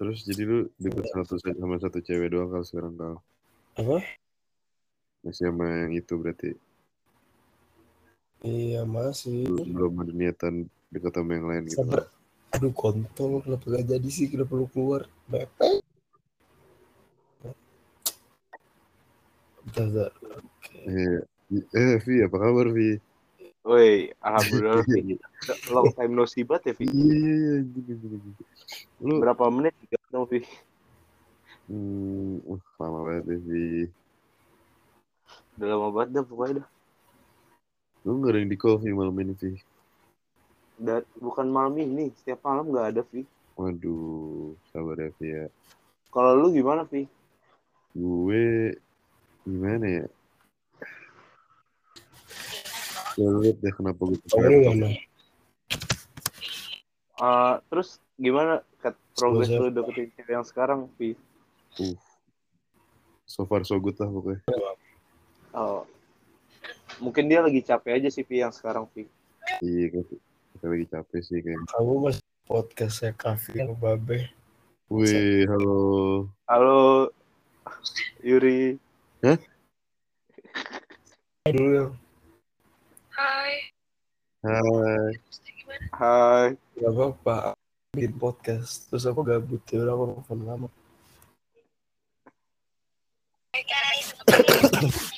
Terus 0.02 0.26
jadi 0.26 0.42
lu 0.50 0.60
deket 0.82 1.14
satu 1.14 1.38
sama 1.38 1.78
satu 1.78 2.02
cewek 2.02 2.34
doang 2.34 2.50
kalau 2.50 2.66
sekarang 2.66 2.94
kal. 2.98 3.16
Apa? 3.78 4.02
Masih 5.22 5.52
sama 5.54 5.68
yang 5.86 5.94
itu 5.94 6.14
berarti. 6.18 6.58
Iya 8.40 8.88
masih. 8.88 9.52
Belum, 9.52 9.68
belum 9.76 9.94
ada 10.08 10.14
niatan 10.16 10.54
dekat 10.90 11.12
sama 11.12 11.32
yang 11.36 11.48
lain 11.52 11.64
gitu. 11.68 11.84
Sabar. 11.84 12.08
Aduh 12.50 12.74
kontol 12.74 13.46
kenapa 13.46 13.66
gak 13.68 13.86
jadi 13.86 14.10
sih 14.10 14.26
kenapa 14.32 14.58
lu 14.58 14.66
keluar? 14.72 15.06
Bepek. 15.30 15.84
Bentar, 19.70 19.86
bentar. 19.86 20.12
Oke. 20.40 20.78
Iya. 20.88 21.20
Eh, 21.50 21.98
Vi, 22.06 22.16
apa 22.26 22.38
kabar, 22.42 22.68
Vi? 22.74 22.98
Woi, 23.66 24.10
alhamdulillah 24.24 24.82
Vi. 24.88 25.20
Long 25.74 25.92
time 25.94 26.14
no 26.16 26.26
see 26.26 26.48
banget 26.48 26.74
ya 26.74 26.74
Vi. 26.80 26.86
Iya, 26.90 27.14
iya, 27.14 27.34
iya. 27.36 27.56
Gini, 27.70 27.94
gini, 28.02 28.18
gini. 28.18 28.44
Lu, 29.04 29.22
Berapa 29.22 29.52
menit 29.54 29.76
gak 29.84 30.00
ketemu 30.00 30.26
Vi? 30.32 30.42
hmm, 31.70 32.34
uh, 32.50 32.62
lama 32.82 33.00
banget 33.06 33.26
ya, 33.30 33.38
Vi. 33.46 33.68
Udah 35.60 35.68
lama 35.76 35.88
banget 35.94 36.10
dah 36.18 36.24
pokoknya 36.26 36.54
dah. 36.64 36.68
Lu 38.08 38.20
nggak 38.20 38.32
ada 38.32 38.40
yang 38.40 38.52
di 38.52 38.60
call, 38.60 38.80
Vi, 38.80 38.96
malam 38.96 39.16
ini, 39.20 39.34
Vi? 39.36 39.60
Dan 40.80 41.04
bukan 41.20 41.48
malam 41.52 41.76
ini, 41.76 42.08
setiap 42.16 42.40
malam 42.48 42.72
gak 42.72 42.96
ada 42.96 43.02
Vi. 43.12 43.28
Waduh, 43.60 44.56
sabar 44.72 44.96
ya, 44.96 45.12
Vi 45.20 45.28
ya. 45.28 45.46
Kalau 46.08 46.32
lu 46.40 46.56
gimana 46.56 46.88
Vi? 46.88 47.04
Gue, 47.92 48.80
gimana 49.44 49.86
ya? 49.86 50.06
Ya, 53.20 53.28
lu 53.28 53.44
liat 53.44 53.60
deh 53.60 53.74
kenapa 53.76 54.00
gue 54.08 54.16
mana? 54.64 54.96
Eh, 57.20 57.56
terus 57.68 58.00
gimana 58.16 58.64
kat 58.80 58.96
progres 59.20 59.52
lu 59.52 59.68
deketin 59.68 60.08
cewek 60.16 60.32
yang 60.40 60.48
sekarang 60.48 60.88
Vi? 60.96 61.20
Uh, 61.76 62.00
so 63.28 63.44
far 63.44 63.68
so 63.68 63.76
good 63.76 64.00
lah 64.00 64.08
pokoknya. 64.08 64.40
Oh. 65.52 65.84
Mungkin 67.00 67.32
dia 67.32 67.40
lagi 67.40 67.64
capek 67.64 68.00
aja 68.00 68.10
sih 68.12 68.28
Vi 68.28 68.44
yang 68.44 68.52
sekarang 68.52 68.88
Vi. 68.92 69.08
Iya, 69.64 69.86
kan. 69.96 70.04
Kita 70.54 70.66
lagi 70.68 70.86
capek 70.92 71.20
sih 71.24 71.40
kayaknya. 71.40 71.68
Kamu 71.72 71.94
masih 72.04 72.24
podcastnya 72.50 73.12
Kavi 73.16 73.52
yang 73.56 73.74
babe. 73.78 74.28
Wih, 74.90 75.46
halo. 75.46 75.80
Halo 76.50 77.14
Yuri. 78.26 78.76
Hai 79.22 79.38
dulu 81.54 81.70
yang 81.72 81.92
Hai, 83.14 83.54
Hai. 84.42 85.10
Hai. 85.92 86.48
gak 86.80 86.92
apa-apa. 86.96 87.54
Bikin 87.94 88.16
podcast. 88.18 88.88
Terus 88.90 89.06
aku 89.06 89.22
gabut 89.22 89.60
ya 89.70 89.84
udah 89.84 89.94
aku 89.94 90.04
nelfon. 90.36 90.72
Hai 93.54 93.64
guys, 93.68 94.16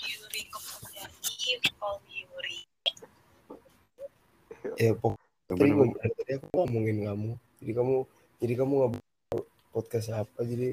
Yuri 0.01 0.43
Komunikasi, 0.49 1.61
call 1.77 2.01
me 2.09 2.25
Yuri. 2.25 2.59
Ya 4.79 4.91
pokoknya 4.95 5.19
Apa 5.51 5.59
tadi, 5.59 5.71
ngom- 5.73 5.97
tadi 5.97 6.31
aku 6.37 6.47
ngomongin 6.53 6.97
kamu. 7.03 7.31
Jadi 7.59 7.71
kamu 7.73 7.95
jadi 8.39 8.53
kamu 8.55 8.73
nggak 8.73 8.91
podcast 9.71 10.07
apa 10.13 10.39
jadi 10.41 10.67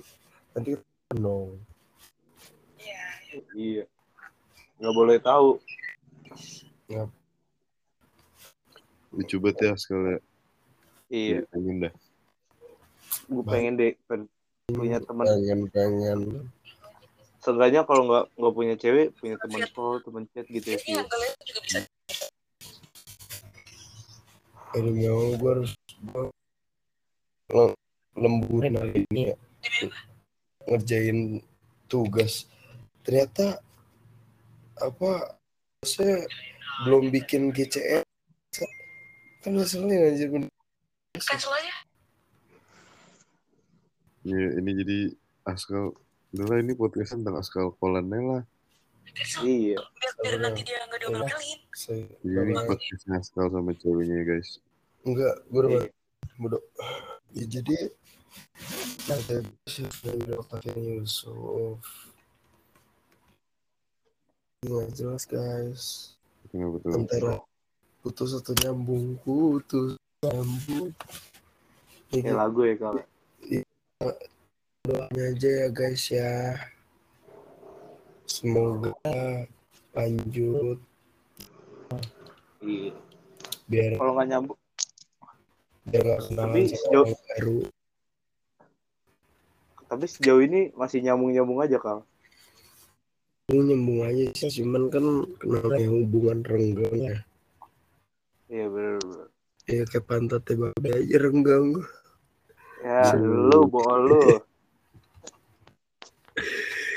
nanti 0.52 0.70
dong. 1.10 1.58
Ya, 2.78 3.04
Iya. 3.52 3.84
Nggak 4.78 4.94
boleh 4.94 5.16
tahu. 5.18 5.58
Lucu 9.08 9.36
banget 9.40 9.56
ya 9.60 9.72
sekali. 9.74 10.20
Iya. 11.08 11.42
Pengen 11.48 11.76
dah. 11.82 11.92
Gue 13.26 13.44
pengen 13.44 13.74
deh 13.74 13.92
pen- 14.04 14.30
punya 14.68 15.00
teman. 15.00 15.24
pengen 15.26 15.60
pengen 15.68 16.20
Seenggaknya 17.38 17.82
kalau 17.82 18.04
nggak 18.04 18.24
nggak 18.34 18.54
punya 18.54 18.74
cewek, 18.76 19.08
punya 19.16 19.36
teman 19.40 19.62
call, 19.72 20.02
teman 20.04 20.24
chat 20.30 20.44
gitu 20.46 20.74
ya. 20.74 20.78
kalian 20.78 21.34
juga 21.42 21.60
bisa 21.64 21.78
ini 24.76 25.08
mau 25.08 25.32
gue 25.38 25.50
harus 25.56 25.72
lemburin 28.18 28.74
hari 28.76 29.08
ini 29.08 29.32
ya 29.32 29.36
ngerjain 30.68 31.40
tugas 31.88 32.44
ternyata 33.00 33.64
apa 34.76 35.40
saya 35.80 36.28
belum 36.84 37.08
bikin 37.08 37.48
GCE 37.54 38.04
kan 39.40 39.52
hasilnya 39.56 40.12
aja 40.12 40.26
bener 40.28 40.52
cancel 41.18 41.52
aja. 41.54 41.74
Ya, 44.26 44.44
ini 44.60 44.70
jadi 44.84 44.98
Askal. 45.48 45.96
Udah 46.36 46.46
lah, 46.52 46.58
ini 46.60 46.76
podcast 46.76 47.16
tentang 47.16 47.40
Askal 47.40 47.72
Kolannya 47.80 48.20
lah. 48.20 48.42
Cancel. 49.10 49.42
Iya. 49.42 49.78
Biar, 49.94 50.12
biar 50.18 50.34
nanti 50.40 50.60
dia 50.62 50.78
nggak 50.82 51.00
diomelin. 51.00 51.58
ini 52.22 52.32
Bye-bye. 52.34 52.66
podcastnya 52.66 53.14
Askal 53.16 53.46
sama 53.48 53.72
ceweknya 53.74 54.20
guys. 54.22 54.60
enggak 55.00 55.34
gue 55.46 55.60
udah 55.62 55.70
Iya. 55.78 55.90
bodoh 56.36 56.62
ya, 57.30 57.44
jadi 57.46 57.76
nanti 59.06 59.34
sih 59.64 59.86
dari 60.02 60.32
otaknya 60.32 60.74
Yusuf 60.76 61.80
nggak 64.60 64.88
jelas 64.92 65.22
guys 65.24 65.82
Kenapa 66.50 66.76
tuh? 66.78 66.90
antara 66.92 67.32
putus 68.00 68.34
atau 68.34 68.52
nyambung 68.58 69.16
putus 69.22 69.94
nyambung 70.20 70.90
ya, 72.10 72.20
Kayak 72.20 72.36
lagu 72.36 72.60
ya 72.62 72.74
kalau. 72.76 73.02
doanya 74.82 75.22
aja 75.30 75.48
ya 75.48 75.68
guys 75.68 76.04
ya 76.08 76.32
semoga 78.28 78.92
lanjut 79.90 80.78
Iya. 82.60 82.92
biar 83.64 83.92
Kalau 83.96 84.12
nggak 84.12 84.28
nyambung, 84.28 84.58
biar 85.84 86.04
nggak 86.04 86.18
Tapi 86.36 86.60
sama 86.68 86.76
sejauh- 86.76 87.22
baru 87.26 87.58
tapi 89.88 90.04
sejauh 90.04 90.44
ini 90.44 90.68
masih 90.76 91.00
nyambung-nyambung 91.00 91.64
aja 91.64 91.80
kal. 91.80 92.04
ini 93.48 93.72
nyambung 93.72 94.04
aja 94.04 94.28
sih 94.36 94.60
cuman 94.60 94.92
kan 94.92 95.04
kenapa 95.40 95.80
ya 95.80 95.88
hubungan 95.88 96.44
renggang 96.44 96.92
ya 97.00 97.16
Iya 98.48 98.66
bener-bener. 98.68 99.28
ya 99.64 99.82
kayak 99.84 100.04
pantatnya 100.04 100.54
babe 100.68 100.88
aja 100.92 101.16
renggang 101.16 101.66
Ya 102.78 103.16
lu 103.16 103.64
bohong 103.66 104.00
lu. 104.04 104.20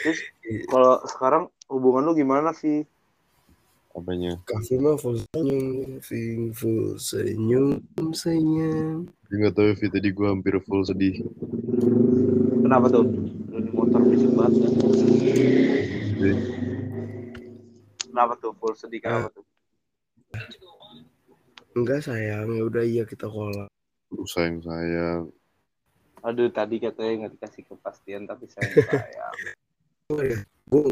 Terus 0.02 0.20
kalau 0.68 0.98
sekarang 1.06 1.44
hubungan 1.70 2.10
lu 2.10 2.14
gimana 2.14 2.52
sih? 2.52 2.84
Apanya? 3.92 4.40
kafe 4.48 4.80
mah 4.80 4.96
full 4.96 5.20
senyum 5.36 6.00
Ving 6.00 6.56
full 6.56 6.96
senyum 6.96 7.84
senyum 8.16 9.04
Gue 9.28 9.38
gak 9.44 9.52
tau 9.52 9.68
Vi, 9.68 9.88
tadi 9.92 10.10
gue 10.16 10.28
hampir 10.28 10.56
full 10.64 10.84
sedih. 10.88 11.20
Kenapa 12.64 12.88
tuh? 12.88 13.04
Lu 13.52 13.60
di 13.60 13.72
motor 13.72 14.00
bisik 14.08 14.32
banget. 14.32 14.64
ya? 14.64 14.70
Jadi, 16.16 16.32
Kenapa 18.08 18.34
tuh? 18.40 18.52
Full 18.60 18.76
sedih 18.76 19.00
kenapa 19.04 19.28
tuh? 19.32 19.44
enggak 21.72 22.04
sayang 22.04 22.52
ya 22.52 22.64
udah 22.68 22.84
iya 22.84 23.04
kita 23.08 23.32
kolak 23.32 23.72
Aduh 24.12 24.28
sayang-sayang. 24.28 25.32
Aduh 26.20 26.52
tadi 26.52 26.84
katanya 26.84 27.28
nggak 27.28 27.34
dikasih 27.40 27.64
kepastian 27.64 28.28
tapi 28.28 28.44
sayang 28.52 28.76
sayang. 28.84 29.36
gue 30.16 30.84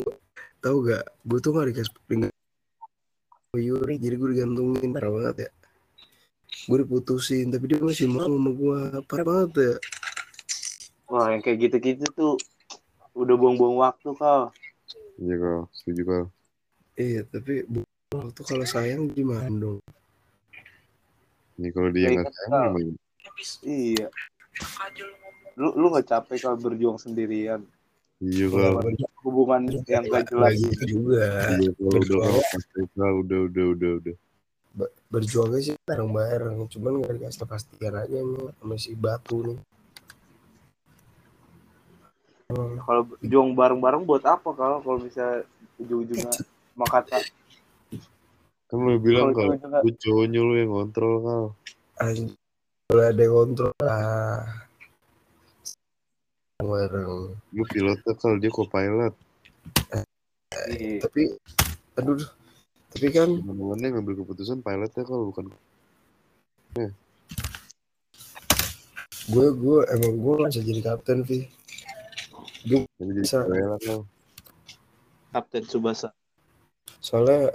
tau 0.59 0.77
gak 0.83 1.03
gue 1.23 1.39
tuh 1.39 1.51
gak 1.55 1.67
dikasih 1.71 1.93
peringatan 2.07 2.35
Yuri 3.55 3.95
jadi 3.97 4.15
gue 4.15 4.29
digantungin 4.35 4.91
parah 4.93 5.11
banget 5.11 5.35
ya 5.47 5.49
gue 6.69 6.77
diputusin 6.83 7.49
tapi 7.49 7.65
dia 7.65 7.79
masih 7.81 8.07
mau 8.07 8.27
sama 8.27 8.51
gue 8.51 8.79
parah 9.05 9.25
banget 9.25 9.51
ya 9.57 9.75
Wah 11.09 11.33
yang 11.33 11.41
kayak 11.41 11.57
gitu-gitu 11.65 12.05
tuh 12.13 12.33
udah 13.17 13.33
buang-buang 13.33 13.81
waktu 13.81 14.13
kal. 14.13 14.53
Iya 15.17 15.35
kau, 15.41 15.61
setuju 15.73 16.01
kau. 16.05 16.25
iya 16.93 17.25
tapi 17.25 17.65
waktu 18.13 18.41
kalau 18.45 18.65
sayang 18.69 19.09
gimana 19.09 19.49
dong 19.49 19.81
Ini 21.57 21.73
kalau 21.73 21.89
dia 21.89 22.07
Ya, 22.07 22.09
nggak 22.13 22.29
sayang 22.29 22.53
gimana? 22.77 22.93
Iya. 23.65 24.07
Lu. 25.57 25.73
Lu 25.75 25.89
nggak 25.89 26.07
capek 26.07 26.37
kal 26.45 26.55
berjuang 26.55 27.01
sendirian. 27.01 27.65
Iya 28.19 28.45
kau. 28.51 28.83
Hubungan 29.23 29.61
yang 29.87 30.03
gak 30.07 30.27
jelas. 30.31 30.53
Gitu 30.59 30.83
juga 30.99 31.55
Iya 31.55 31.71
kau 31.75 31.87
udah 31.87 32.17
kau 32.95 33.13
udah 33.23 33.39
udah 33.47 33.65
udah 33.75 33.91
udah. 34.03 34.15
berjuangnya 35.09 35.59
sih 35.65 35.75
bareng-bareng 35.83 36.55
cuman 36.71 37.01
gak 37.03 37.13
dikasih 37.19 37.39
kepastian 37.41 37.95
aja 37.99 38.17
nih 38.21 38.53
sama 38.61 38.75
si 38.77 38.93
batu 38.95 39.41
nih 39.43 39.59
Hmm, 42.49 42.81
Kalau 42.81 43.05
berjuang 43.05 43.53
bareng-bareng 43.53 44.09
buat 44.09 44.25
apa 44.25 44.49
kal? 44.57 44.81
Kalau 44.81 44.97
bisa 44.97 45.45
ujung-ujungnya 45.77 46.33
makata. 46.73 47.21
Kan 48.65 48.77
lu 48.81 48.97
bilang 48.97 49.37
Kalau 49.37 49.53
kalau 49.53 49.53
ujung-ujungnya 49.53 49.85
lu 49.85 49.91
cowoknya 50.01 50.39
lu 50.41 50.53
yang 50.57 50.71
kontrol 50.73 51.13
kau. 51.21 51.45
anjing 52.01 52.33
boleh 52.89 53.05
ada 53.13 53.21
yang 53.21 53.35
kontrol 53.37 53.73
lah 53.85 54.65
bareng 56.59 57.39
Lu 57.55 57.63
pilotnya 57.71 58.13
kalau 58.19 58.35
dia 58.35 58.51
co-pilot. 58.51 59.15
iya. 60.75 60.99
tapi 60.99 61.31
aduh 61.95 62.19
Tapi 62.89 63.07
kan 63.13 63.29
Teman-temannya 63.31 63.87
ngambil 63.95 64.13
keputusan 64.25 64.59
pilotnya 64.59 65.03
kalau 65.07 65.31
bukan 65.31 65.53
gue 69.29 69.47
gue 69.53 69.79
emang 69.93 70.13
gue 70.17 70.35
bisa 70.49 70.61
jadi 70.65 70.81
kapten 70.81 71.21
Vi. 71.21 71.45
Gue 72.65 72.81
Bisa. 72.97 73.45
Kapten 75.29 75.63
Subasa. 75.69 76.09
soalnya 76.99 77.53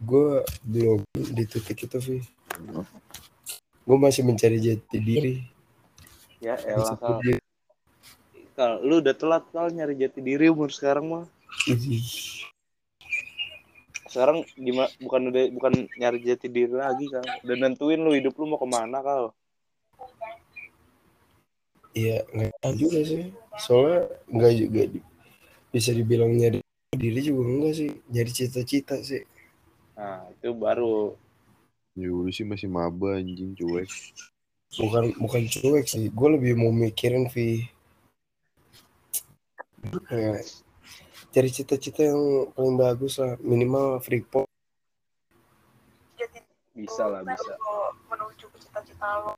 gue 0.00 0.40
belum 0.64 1.04
di 1.12 1.44
titik 1.44 1.84
itu 1.84 1.98
Vi. 2.00 2.18
Gue 3.84 3.96
masih 4.00 4.24
mencari 4.24 4.56
jati 4.64 4.96
diri. 4.96 5.34
Ya 6.40 6.56
elah 6.64 6.96
kal. 8.54 8.80
lu 8.80 9.02
udah 9.02 9.14
telat 9.14 9.44
kal 9.50 9.68
nyari 9.68 9.98
jati 9.98 10.22
diri 10.22 10.48
umur 10.48 10.70
sekarang 10.70 11.06
mah. 11.10 11.26
Sekarang 14.08 14.46
gimana? 14.54 14.90
Bukan 15.02 15.20
udah 15.34 15.42
bukan 15.50 15.72
nyari 15.98 16.18
jati 16.22 16.46
diri 16.46 16.70
lagi 16.70 17.10
kal. 17.10 17.26
Udah 17.42 17.56
nentuin 17.58 17.98
lu 17.98 18.14
hidup 18.14 18.38
lu 18.38 18.46
mau 18.46 18.62
ke 18.62 18.68
mana 18.70 19.02
kal. 19.02 19.34
Iya 21.94 22.26
nggak 22.30 22.54
tahu 22.62 22.74
juga 22.78 22.98
sih. 23.02 23.30
Soalnya 23.58 24.10
nggak 24.30 24.54
juga 24.58 24.82
di- 24.90 25.06
bisa 25.74 25.90
dibilang 25.90 26.30
nyari 26.30 26.62
diri 26.94 27.20
juga 27.22 27.42
enggak 27.50 27.74
sih. 27.74 27.90
Nyari 28.10 28.30
cita-cita 28.30 28.94
sih. 29.02 29.26
Nah 29.98 30.30
itu 30.30 30.50
baru. 30.54 31.14
Ya 31.94 32.10
sih 32.34 32.42
masih 32.42 32.66
maba 32.66 33.18
anjing 33.18 33.54
cuek. 33.54 33.86
Bukan 34.74 35.14
bukan 35.22 35.42
cuek 35.46 35.86
sih. 35.86 36.10
Gue 36.10 36.28
lebih 36.34 36.58
mau 36.58 36.74
mikirin 36.74 37.30
Vi. 37.30 37.73
Cari 41.30 41.50
cita-cita 41.50 42.00
yang 42.04 42.20
paling 42.52 42.76
bagus 42.76 43.18
lah. 43.18 43.34
Minimal 43.38 43.98
freeport. 43.98 44.46
Jadi 46.14 46.38
Bisa 46.72 47.04
lah 47.04 47.20
bisa. 47.20 47.54
lo 47.56 47.76
menuju 48.08 48.46
ke 48.48 48.58
cita-cita 48.60 49.06
lo 49.20 49.32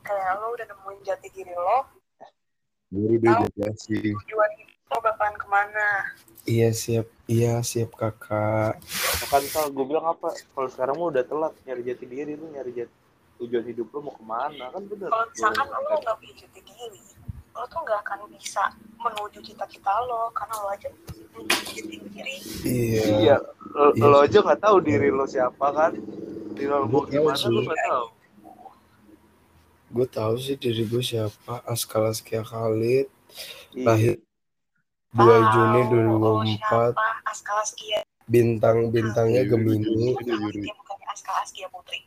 kayak 0.00 0.32
lo 0.38 0.46
udah 0.50 0.66
nemuin 0.66 0.98
jati 1.02 1.28
diri 1.28 1.52
lo 1.52 1.84
Baru 2.92 3.48
asing. 3.64 4.12
tujuan 4.20 4.50
hidup 4.54 4.80
lo 4.86 4.98
bakalan 5.00 5.34
ke 5.34 5.46
mana 5.46 5.88
Iya 6.42 6.70
siap. 6.72 7.06
Iya 7.24 7.62
siap 7.62 7.94
kakak. 7.94 8.82
Kan 9.24 9.42
kal 9.48 9.70
gue 9.70 9.84
bilang 9.84 10.06
apa? 10.08 10.34
Kalau 10.34 10.66
sekarang 10.66 10.96
mah 10.96 11.08
udah 11.08 11.22
telat 11.22 11.52
nyari 11.62 11.82
jati 11.84 12.04
diri 12.04 12.34
lu 12.34 12.50
nyari 12.50 12.74
jati 12.74 12.92
tujuan 13.38 13.64
hidup 13.64 13.86
lu 13.88 13.98
mau 14.00 14.12
ke 14.12 14.22
mana 14.22 14.70
kan 14.70 14.82
bener. 14.84 15.08
kalau 15.08 15.26
misalkan 15.26 15.66
lo 15.66 15.78
nggak 15.80 16.14
punya 16.16 16.34
jati 16.36 16.60
diri 16.62 17.00
lo 17.52 17.64
tuh 17.66 17.80
nggak 17.80 18.00
akan 18.00 18.18
bisa 18.32 18.62
menuju 18.96 19.38
cita-cita 19.42 19.92
lo 20.04 20.32
karena 20.32 20.54
lo 20.56 20.68
aja 20.70 20.88
belum 21.32 21.46
diri 22.08 22.36
Iya. 22.62 23.02
Iya, 23.18 23.36
lo, 23.72 23.84
Iya. 23.92 24.04
lo 24.06 24.18
aja 24.20 24.38
nggak 24.40 24.60
tahu 24.60 24.76
diri 24.80 25.08
lo 25.08 25.24
siapa 25.24 25.66
kan? 25.70 25.92
Diri 26.54 26.68
lo 26.68 26.84
mau 26.86 27.02
tahu 27.02 27.10
gimana 27.10 27.44
lo 27.48 27.60
nggak 27.62 27.80
tahu. 27.82 28.06
Gue 29.92 30.06
tahu 30.08 30.34
sih 30.36 30.56
diri 30.56 30.82
gue 30.84 31.02
siapa. 31.02 31.60
Askal 31.64 32.08
Askia 32.08 32.40
Khalid. 32.40 33.08
Iya. 33.72 33.84
Lahir 33.84 34.14
2 35.12 35.20
Juni 35.52 35.80
Tahu 35.84 35.96
lo 36.16 36.40
2024. 36.40 36.56
siapa 36.56 37.06
Askal 37.28 37.56
Askia 37.60 38.00
Bintang-bintangnya 38.24 39.42
Iya, 39.44 39.50
Gemini. 39.50 40.16
Ada 40.16 40.32
Yuri. 40.40 40.60
Dia 40.64 40.74
bukannya 40.76 41.06
Askal 41.10 41.36
Askia 41.42 41.68
Putri 41.68 42.00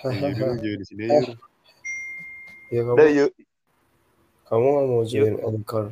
aja 0.00 0.56
di 0.76 0.84
sini. 0.84 1.04
Yur. 1.08 1.24
ya 2.72 2.80
kamu 2.84 2.96
Udah 2.96 3.08
yuk, 3.10 3.30
kamu 4.50 4.66
nggak 4.66 4.86
mau 4.90 5.04
join 5.06 5.36
anchor. 5.46 5.86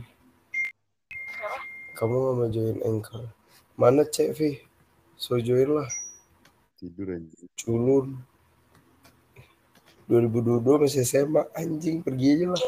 Kenapa? 1.07 1.63
kamu 1.95 2.15
nggak 2.19 2.35
mau 2.35 2.49
join 2.51 2.79
anchor. 2.83 3.25
Mana 3.79 4.03
cek 4.03 4.35
Vi? 4.35 4.59
So 5.15 5.39
join 5.39 5.79
lah. 5.79 5.87
Tidur 6.75 7.15
anjing. 7.15 7.47
culun. 7.55 8.19
2022 10.11 10.83
masih 10.83 11.07
SMA 11.07 11.47
anjing. 11.55 12.03
Pergi 12.03 12.27
aja 12.35 12.47
lah. 12.51 12.63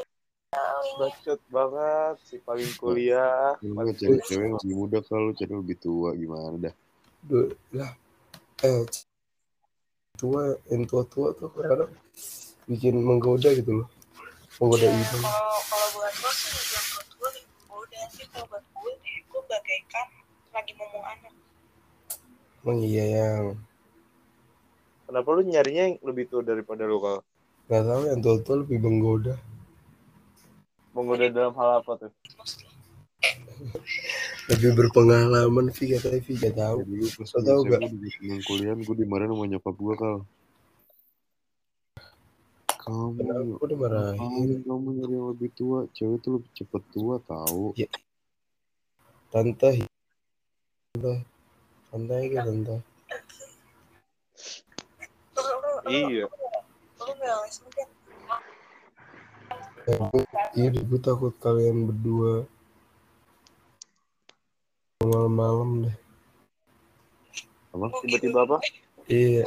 Bacot 0.95 1.41
banget 1.51 2.15
si 2.23 2.39
paling 2.39 2.71
kuliah. 2.79 3.59
Nggak 3.59 3.99
cewek-cewek 3.99 4.47
yang 4.47 4.55
masih 4.55 4.75
muda 4.79 5.03
kalau 5.03 5.35
cewek 5.35 5.59
lebih 5.59 5.77
tua 5.83 6.15
gimana 6.15 6.71
dah. 6.71 6.75
Duh, 7.27 7.51
lah. 7.75 7.91
Eh 8.63 8.87
tua 10.15 10.55
yang 10.71 10.87
tua-tua 10.87 11.35
tuh 11.35 11.51
kadang 11.51 11.91
bikin 12.71 12.95
menggoda 13.03 13.51
gitu 13.59 13.83
loh 13.83 13.89
menggoda 14.61 14.87
Ya, 14.87 14.93
itu 14.93 15.17
kalau 15.19 15.57
kalau 15.67 15.89
buat 15.97 16.15
lo 16.21 16.31
sih 16.31 16.53
yang 16.69 16.87
buat 16.93 17.09
gue 17.09 17.31
udah 17.73 18.05
sih 18.13 18.25
kalau 18.29 18.47
buat 18.53 18.65
gue 18.65 18.93
gue 19.01 19.43
bagaikan 19.49 20.07
lagi 20.53 20.73
ngomong 20.77 21.05
anak 21.05 21.33
emang 22.61 22.79
iya 22.85 23.05
yang 23.09 23.45
Kenapa 25.11 25.27
lu 25.35 25.43
nyarinya 25.43 25.83
yang 25.91 25.97
lebih 26.07 26.31
tua 26.31 26.45
daripada 26.47 26.87
lu 26.87 27.03
kalau 27.03 27.21
nggak 27.67 27.83
tahu 27.83 28.03
yang 28.07 28.21
tua-tua 28.23 28.57
lebih 28.63 28.79
menggoda 28.79 29.35
menggoda 30.91 31.27
dalam 31.31 31.55
hal 31.55 31.83
apa 31.83 31.93
tuh? 31.97 32.13
lebih 34.51 34.71
berpengalaman 34.75 35.71
Vi 35.71 35.95
katanya 35.95 36.21
Vi 36.23 36.33
gak 36.39 36.55
gue 36.83 37.07
Lo 37.07 37.41
tau 37.43 37.61
gue 37.63 37.75
gak? 37.79 37.91
di 37.91 38.11
seneng 38.11 38.41
kuliah 38.43 38.75
gue 38.75 38.97
dimarahin 38.99 39.31
sama 39.31 39.45
nyokap 39.47 39.75
gue 39.79 39.95
kal. 39.99 40.17
Kamu 42.91 43.15
Kenapa 43.23 43.63
udah 43.63 43.79
marahin. 43.79 44.19
Kamu, 44.19 44.67
kamu 44.67 44.89
nyari 44.99 45.15
yang 45.15 45.29
lebih 45.31 45.51
tua, 45.55 45.79
cewek 45.95 46.19
tuh 46.27 46.31
lebih 46.43 46.51
cepet 46.59 46.83
tua 46.91 47.15
tahu. 47.23 47.71
tante 49.31 49.71
tante. 50.91 51.15
Tante 51.87 52.13
aja 52.19 52.39
tante. 52.51 52.77
Lo 55.39 55.43
lo 55.47 55.71
lo 55.71 55.71
Iya. 55.87 56.27
iya 60.55 60.69
gue 60.71 61.01
takut 61.01 61.35
kalian 61.39 61.87
berdua 61.89 62.47
malam-malam 65.03 65.89
deh 65.89 65.97
Tiba-tiba 68.03 68.45
apa? 68.47 68.57
iya 69.07 69.43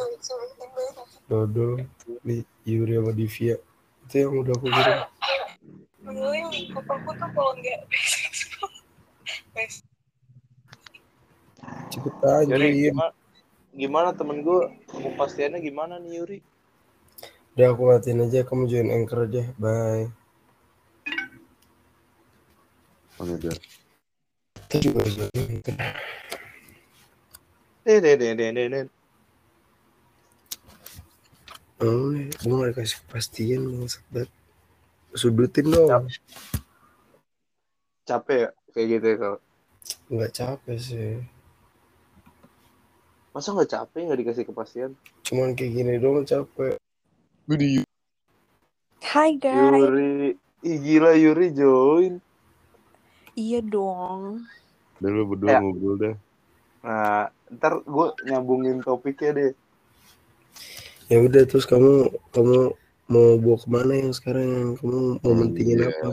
dodol 1.33 1.81
di 2.21 2.45
Yuri 2.69 2.93
sama 3.01 3.11
Divya 3.17 3.57
itu 4.05 4.13
yang 4.21 4.37
udah 4.37 4.53
aku 4.53 4.67
kirim 4.69 4.99
Menurut 6.03 6.67
papaku 6.77 7.09
tuh 7.17 7.29
kalau 7.33 7.57
nggak 7.57 7.81
basic 9.57 9.81
cepetan 11.89 12.45
Yuri 12.53 12.69
gimana? 12.93 13.13
Gimana 13.73 14.09
temen 14.13 14.45
gue? 14.45 14.69
Kepastiannya 14.85 15.57
gimana 15.57 15.97
nih 15.97 16.21
Yuri? 16.21 16.39
udah 17.53 17.69
aku 17.69 17.81
matiin 17.85 18.21
aja 18.25 18.41
kamu 18.45 18.65
join 18.65 18.89
anchor 18.89 19.29
aja 19.29 19.45
bye 19.61 20.09
Mana 23.21 23.37
dia? 23.37 23.53
kita 24.69 24.77
juga 24.89 25.05
join 25.05 25.29
anchor 25.33 25.75
deh 27.85 27.99
deh. 28.17 28.33
deh. 28.33 28.85
Oh 31.83 32.15
gue 32.15 32.55
gak 32.55 32.71
dikasih 32.73 32.97
kepastian 33.03 33.61
banget 33.67 34.29
sudutin 35.13 35.67
dong 35.67 36.07
Capek 38.03 38.37
ya 38.37 38.49
kayak 38.73 38.87
gitu 38.89 39.05
ya 39.05 39.17
kalau. 39.17 39.39
nggak 40.09 40.31
capek 40.33 40.77
sih 40.77 41.13
Masa 43.29 43.49
nggak 43.49 43.71
capek 43.71 43.99
nggak 44.03 44.19
dikasih 44.19 44.45
kepastian? 44.45 44.91
cuman 45.21 45.53
kayak 45.53 45.71
gini 45.73 45.93
doang 45.97 46.23
capek 46.23 46.77
Gue 47.43 47.57
di 47.57 47.69
Hai 49.03 49.35
guys. 49.35 49.59
Yuri, 49.77 50.33
Ih, 50.63 50.77
gila 50.79 51.11
Yuri 51.13 51.51
join. 51.51 52.13
Iya 53.35 53.59
dong. 53.61 54.47
Udah 54.97 55.09
lu 55.11 55.23
berdua 55.27 55.49
Ya. 55.49 55.59
ngobrol 55.59 55.95
dah. 55.99 56.15
Nah, 56.81 57.23
ntar 57.51 57.83
gue 57.83 58.07
nyambungin 58.23 58.79
topiknya 58.79 59.29
deh. 59.33 59.51
Ya 61.13 61.21
udah 61.21 61.45
terus 61.45 61.69
kamu 61.69 62.09
kamu 62.33 62.73
mau 63.05 63.37
bawa 63.37 63.57
ke 63.61 63.67
mana 63.69 63.93
yang 64.01 64.09
sekarang 64.09 64.49
yang 64.49 64.69
kamu 64.81 65.21
mau 65.21 65.33
mentingin 65.37 65.85
Iya. 65.85 65.93
apa 65.93 66.09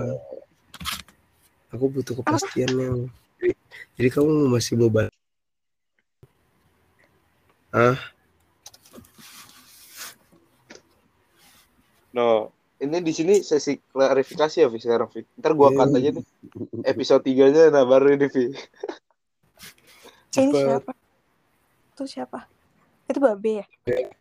aku 1.73 1.85
butuh 1.89 2.21
kepastian 2.21 2.69
yang 2.77 2.99
jadi, 3.41 3.57
jadi 3.97 4.09
kamu 4.13 4.53
masih 4.53 4.77
mau 4.77 4.93
balik 4.93 5.15
ah 7.73 7.97
No, 12.11 12.51
ini 12.83 12.99
di 13.07 13.15
sini 13.15 13.39
sesi 13.39 13.79
klarifikasi 13.79 14.67
ya, 14.67 14.67
Vi, 14.67 14.83
sekarang, 14.83 15.07
Vi. 15.15 15.23
Ntar 15.39 15.55
Iya. 15.55 15.71
cut 15.79 15.95
aja 15.95 16.11
nih. 16.11 16.27
Episode 16.83 17.23
3-nya, 17.23 17.71
nah 17.71 17.87
baru 17.87 18.19
ini, 18.19 18.27
Vi. 18.27 18.51
Ini 20.35 20.51
siapa? 20.51 20.91
Itu 21.95 22.11
siapa? 22.11 22.50
Itu 23.11 23.18
Babe 23.18 23.66
ya? 23.66 23.66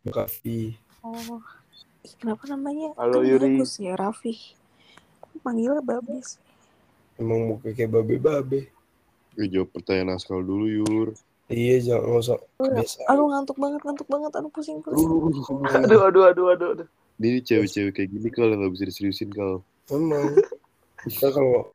Kavi 0.10 0.74
Oh. 1.06 1.40
Ih, 2.04 2.14
kenapa 2.20 2.44
namanya? 2.50 2.92
Halo, 3.00 3.24
kan 3.24 3.30
Yuri. 3.30 3.62
bagus 3.62 3.80
ya, 3.80 3.96
Raffi. 3.96 4.36
Panggilnya 5.46 5.80
Babe 5.80 6.20
sih. 6.26 6.42
emang 7.20 7.52
mau 7.52 7.56
kayak 7.60 7.92
babe 7.92 8.16
babe 8.16 8.72
Gue 9.36 9.48
jawab 9.52 9.70
pertanyaan 9.76 10.16
Askal 10.16 10.44
dulu 10.44 10.68
Yur. 10.68 11.16
Iya 11.52 11.82
jangan 11.82 12.04
nggak 12.08 12.22
usah 12.24 12.38
kebiasaan. 12.60 13.08
Aduh 13.12 13.26
ngantuk 13.32 13.58
banget, 13.60 13.82
ngantuk 13.84 14.08
banget. 14.08 14.32
Aduh 14.36 14.52
pusing, 14.52 14.80
pusing. 14.84 15.08
Aduh, 15.08 16.00
aduh, 16.08 16.24
aduh, 16.32 16.46
aduh, 16.52 16.68
aduh. 16.76 16.88
Ini 17.20 17.40
cewek-cewek 17.44 17.92
kayak 17.96 18.10
gini 18.16 18.28
kalau 18.32 18.56
nggak 18.56 18.72
bisa 18.76 18.86
diseriusin 18.88 19.30
kalau 19.32 19.64
Memang. 19.92 20.36
Kita 21.08 21.32
kalau 21.32 21.72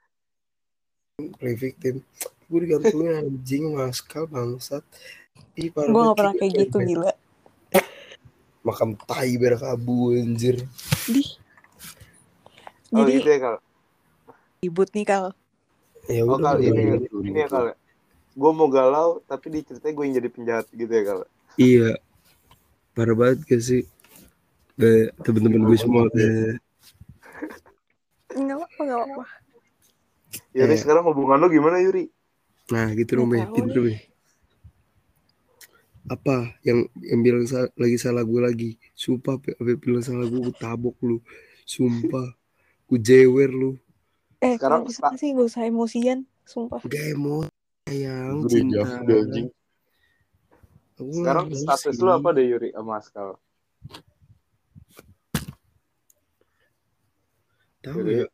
play 1.40 1.54
victim, 1.56 2.04
gue 2.50 2.58
digantungin 2.64 3.24
anjing 3.24 3.64
maskal 3.72 4.28
bangsat. 4.28 4.84
Ih, 5.54 5.70
Gue 5.70 5.86
gak 6.02 6.18
pernah 6.18 6.34
kayak 6.34 6.52
gitu, 6.66 6.76
gila. 6.80 7.12
Makam 8.64 8.96
tai 8.96 9.36
berkabu 9.36 10.10
anjir. 10.12 10.66
Di. 11.06 11.22
Oh, 12.90 13.02
Jadi 13.02 13.10
gitu 13.18 13.28
ya, 13.28 13.38
Kal. 13.38 13.56
ribut 14.58 14.88
nih, 14.90 15.04
Kal. 15.04 15.24
Ya 16.06 16.22
Oh. 16.24 16.38
Kal, 16.38 16.58
ini, 16.58 16.70
udah. 16.96 17.22
ini 17.22 17.38
ya, 17.38 17.48
Kal. 17.48 17.64
Gue 18.34 18.50
mau 18.50 18.66
galau, 18.66 19.22
tapi 19.26 19.46
di 19.50 19.60
ceritanya 19.62 19.94
gue 19.94 20.04
yang 20.04 20.14
jadi 20.16 20.28
penjahat 20.28 20.66
gitu 20.70 20.90
ya, 20.90 21.02
Kal. 21.04 21.20
Iya. 21.54 21.90
Parah 22.92 23.14
banget 23.14 23.38
gak 23.44 23.62
sih? 23.62 23.82
Temen-temen 25.20 25.62
gue 25.64 25.78
semua 25.78 26.10
eh, 26.12 26.58
Gak 28.28 28.56
apa-apa, 28.58 28.80
gak 28.80 28.96
apa-apa. 28.96 29.24
Yuri, 30.50 30.74
Eh. 30.74 30.78
sekarang 30.78 31.06
hubungan 31.06 31.38
lo 31.38 31.46
gimana, 31.46 31.78
Yuri? 31.78 32.10
Nah 32.64 32.90
gitu 32.90 33.20
dong 33.20 33.28
Nggak 33.28 33.44
Be, 33.44 33.54
pinter. 33.54 33.78
Be. 33.82 33.94
Apa 36.04 36.52
yang 36.60 36.84
yang 37.00 37.20
bilang 37.24 37.44
sa- 37.48 37.72
lagi 37.80 37.96
salah 37.96 38.22
gue 38.22 38.40
lagi? 38.40 38.70
Sumpah 38.92 39.40
Be 39.40 39.76
bilang 39.80 40.04
salah 40.04 40.28
gue, 40.28 40.40
gue 40.40 40.56
tabok 40.56 40.96
lu. 41.00 41.18
Sumpah. 41.64 42.36
Gue 42.84 43.00
jewer 43.00 43.48
lu. 43.48 43.80
Eh, 44.44 44.60
Sekarang, 44.60 44.84
bisa 44.84 45.00
Pak. 45.00 45.16
sih 45.16 45.32
gak 45.32 45.48
usah 45.48 45.64
emosian. 45.64 46.28
Sumpah. 46.44 46.84
Gak 46.84 47.16
emosi 47.16 47.48
sayang, 47.84 48.48
cinta. 48.48 48.80
jauh 49.04 49.48
Sekarang 50.94 51.52
status 51.52 51.96
lo 52.00 52.10
apa 52.16 52.32
deh, 52.32 52.44
Yuri, 52.48 52.70
sama 52.72 52.96
Askal? 53.02 53.36
Tahu 57.84 58.00
ya, 58.08 58.24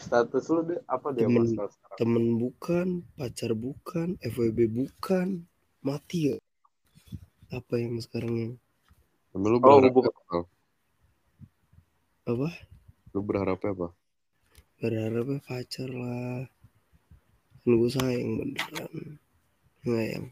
status 0.00 0.44
lo 0.50 0.60
deh, 0.66 0.80
apa 0.90 1.14
deh 1.14 1.22
sama 1.22 1.30
Temen. 1.30 1.46
Askal 1.46 1.66
sekarang? 1.70 1.96
temen 2.00 2.24
bukan, 2.42 2.88
pacar 3.14 3.52
bukan, 3.54 4.08
FWB 4.18 4.58
bukan. 4.66 5.46
Mati 5.82 6.30
ya. 6.30 6.36
Apa 7.52 7.74
yang 7.76 8.00
sekarang 8.00 8.34
yang 8.40 8.52
lu 9.36 9.60
Oh, 9.60 9.60
berharap 9.60 9.92
hubungan. 9.92 10.12
apa? 10.12 10.38
Apa? 12.24 12.48
Lu 13.12 13.20
berharapnya 13.20 13.70
apa? 13.76 13.88
Berharapnya 14.80 15.38
pacar 15.44 15.90
lah. 15.92 16.48
Kan 17.62 17.72
gue 17.78 17.90
sayang 17.92 18.30
beneran. 18.40 18.92
Nggak 19.84 20.06
yang 20.16 20.26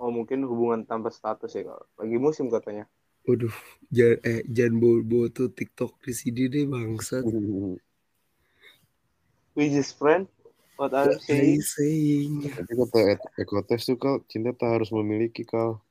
Oh, 0.00 0.08
mungkin 0.08 0.48
hubungan 0.48 0.88
tanpa 0.88 1.12
status 1.12 1.52
ya, 1.52 1.62
Kal. 1.68 1.84
Lagi 2.00 2.16
musim 2.16 2.48
katanya. 2.48 2.88
Waduh, 3.28 3.52
jangan 3.92 4.18
eh 4.24 4.40
jangan 4.48 4.74
bawa-bawa 4.80 5.26
tuh 5.28 5.52
TikTok 5.52 5.92
di 6.00 6.12
sini 6.16 6.48
deh 6.48 6.64
bangsat. 6.64 7.20
We 9.54 9.68
just 9.68 10.00
friend? 10.00 10.24
What 10.80 10.96
are 10.96 11.12
you 11.12 11.20
saying? 11.20 11.60
saying? 11.60 12.48
Tapi 12.48 12.72
kata 12.80 12.98
Ekotes 13.36 13.84
tuh 13.84 14.00
kal, 14.00 14.24
cinta 14.24 14.56
tak 14.56 14.80
harus 14.80 14.88
memiliki 14.88 15.44
kal. 15.44 15.84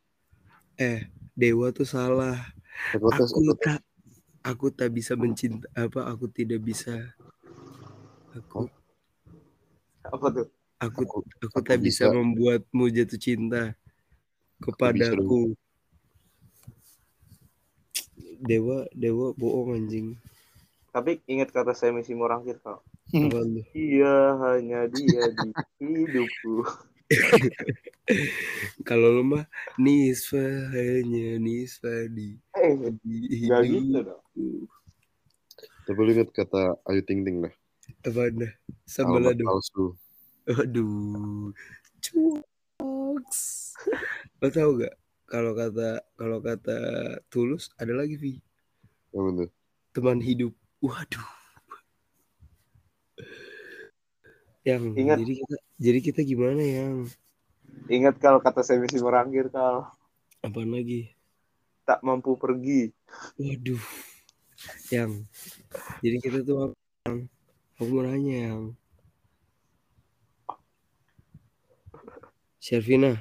Eh, 0.79 1.11
Dewa 1.35 1.75
tuh 1.75 1.83
salah. 1.83 2.39
Ekotes, 2.95 3.35
Aku 3.35 3.51
tak 3.59 3.79
aku 4.39 4.71
tak 4.71 4.89
bisa 4.95 5.19
mencinta 5.19 5.67
apa 5.75 6.07
aku 6.07 6.31
tidak 6.31 6.63
bisa 6.63 7.11
aku 8.31 8.71
Apa 10.07 10.27
tuh? 10.31 10.47
aku 10.79 11.01
Aku- 11.03 11.27
aku 11.43 11.57
aku 11.59 11.67
tak 11.67 11.79
bisa 11.83 12.07
bisa. 12.07 12.15
membuatmu 12.15 12.87
jatuh 12.95 13.19
cinta 13.19 13.75
kepadaku. 14.63 15.51
Dewa 18.39 18.87
Dewa 18.95 19.35
bohong 19.35 19.75
anjing. 19.75 20.15
Tapi 20.95 21.19
ingat 21.27 21.51
kata 21.51 21.75
saya 21.75 21.91
misi 21.91 22.15
Morangkir, 22.15 22.55
lu? 23.43 23.61
Iya, 23.75 24.39
hanya 24.47 24.87
dia 24.87 25.27
di 25.35 25.51
hidupku. 25.83 26.63
Kalau 28.87 29.09
lu 29.17 29.23
mah 29.25 29.45
Nisfa 29.81 30.41
hanya 30.73 31.37
Nisfa 31.41 32.05
di, 32.09 32.37
Eh, 32.57 32.73
di 33.01 33.49
gak 33.49 33.65
gitu 33.65 33.99
dong. 34.05 34.21
Tapi 35.85 35.99
lu 36.05 36.09
inget 36.13 36.29
kata 36.29 36.77
Ayu 36.85 37.01
Ting 37.01 37.25
Ting 37.25 37.41
dah. 37.45 37.53
Apa 38.05 38.29
dah? 38.29 38.51
Sambalado. 38.85 39.41
palsu. 39.41 39.97
Aduh, 40.49 41.49
cuaks. 42.01 43.41
Lo 44.41 44.47
tau 44.53 44.77
gak? 44.77 44.93
Kalau 45.29 45.53
kata 45.53 46.01
kalau 46.17 46.41
kata 46.41 46.77
tulus 47.29 47.69
ada 47.77 47.93
lagi 47.93 48.17
Vi 48.17 48.41
Apa 49.13 49.29
tuh? 49.45 49.49
teman 49.93 50.21
hidup. 50.21 50.53
Waduh. 50.81 51.38
Yang 54.69 54.83
Ingat. 54.93 55.17
jadi 55.25 55.33
kita 55.41 55.55
jadi 55.81 55.99
kita 56.05 56.19
gimana 56.21 56.61
yang 56.61 56.93
Ingat 57.89 58.21
kalau 58.21 58.37
kata 58.37 58.61
saya 58.61 58.77
misi 58.77 59.01
Morangkir, 59.01 59.49
Kal. 59.49 59.89
apa 60.45 60.59
lagi? 60.61 61.09
Tak 61.89 62.05
mampu 62.05 62.37
pergi. 62.37 62.93
Waduh. 63.41 63.81
Yang 64.93 65.25
jadi 66.05 66.17
kita 66.21 66.37
tuh? 66.45 66.77
Yang? 67.07 67.17
Aku 67.79 67.89
mau 67.95 68.03
nanya 68.05 68.35
yang 68.51 68.61
Shervina, 72.59 73.15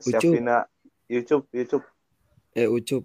Ucup. 0.00 0.32
YouTube, 1.10 1.44
YouTube. 1.50 1.84
eh 2.54 2.70
Ucup, 2.70 3.04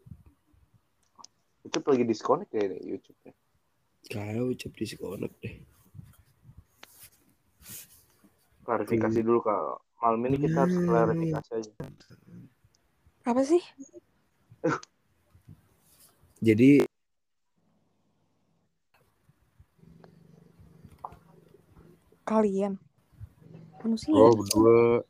YouTube 1.65 1.86
lagi 1.89 2.04
disconnect 2.06 2.54
ya 2.54 2.63
YouTube. 2.78 3.17
-nya. 3.26 3.34
kayak 4.08 4.45
Ucup 4.45 4.71
disconnect 4.78 5.36
deh. 5.41 5.75
Klarifikasi 8.65 9.19
dulu, 9.21 9.39
Kal. 9.39 9.78
Malam 10.01 10.21
ini 10.28 10.38
kita 10.41 10.65
harus 10.65 10.75
Hmm. 10.75 10.88
klarifikasi 10.89 11.49
aja. 11.56 11.71
Apa 13.25 13.41
sih? 13.41 13.62
Jadi 16.41 16.86
Kalian. 22.25 22.82
Manusia. 23.86 24.12
Oh 24.17 24.34
berdua. 24.34 25.06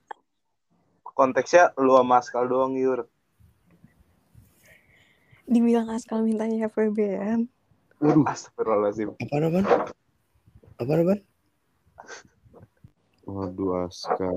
Konteksnya 1.15 1.71
lu 1.79 1.95
sama 1.95 2.19
Askal 2.19 2.51
doang, 2.51 2.75
Yur. 2.75 3.07
Dibilang 5.47 5.87
Askal 5.87 6.27
mintanya 6.27 6.67
FWB-an. 6.67 7.47
Waduh, 8.03 8.27
Astagfirullahaladzim. 8.27 9.15
apa 9.15 9.35
apa? 9.39 9.59
Apa 10.83 10.93
apa? 10.99 11.15
Waduh 13.25 13.89
Askal. 13.89 14.33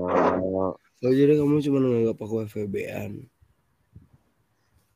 Oh 0.99 1.13
jadi 1.13 1.37
kamu 1.39 1.61
cuma 1.63 1.77
nganggap 1.79 2.17
aku 2.19 2.43
FVB-an. 2.49 3.29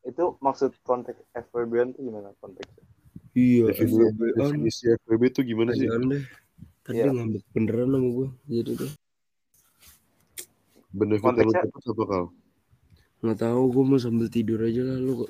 Itu 0.04 0.36
maksud 0.44 0.76
konteks 0.84 1.24
FWB-an 1.32 1.96
tuh 1.96 2.02
gimana 2.04 2.36
konteksnya? 2.44 2.84
Iya, 3.34 3.72
Definisi, 3.72 4.02
FVB-an. 4.02 4.38
definisi 4.52 4.84
FBB 5.00 5.22
tuh 5.32 5.44
gimana 5.48 5.72
sih? 5.78 5.88
Jangan 5.88 6.12
deh. 6.12 6.24
Tadi 6.84 7.00
dia 7.00 7.12
ngambek 7.16 7.44
beneran 7.56 7.90
sama 7.96 8.10
gue. 8.12 8.30
Jadi 8.52 8.72
tuh 8.76 8.92
Benefit 10.94 11.34
yang 11.34 11.50
lu 11.50 11.90
apa 11.90 12.04
kal? 12.06 12.26
nggak 13.24 13.40
tahu 13.40 13.62
gue 13.72 13.84
mau 13.88 13.96
sambil 13.96 14.28
tidur 14.28 14.60
aja 14.68 14.84
lah 14.84 15.00
lu. 15.00 15.24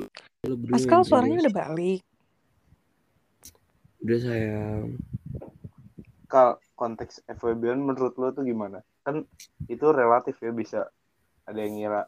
lu 0.50 0.56
Askal 0.74 1.06
suaranya 1.06 1.46
udah 1.46 1.56
balik. 1.56 2.02
Udah 4.02 4.20
sayang. 4.20 4.98
Kal, 6.26 6.58
konteks 6.84 7.24
FWB-an 7.32 7.80
menurut 7.80 8.14
lo 8.20 8.36
tuh 8.36 8.44
gimana? 8.44 8.84
Kan 9.08 9.24
itu 9.72 9.86
relatif 9.96 10.36
ya 10.44 10.52
bisa 10.52 10.80
ada 11.48 11.60
yang 11.64 11.80
ngira 11.80 12.04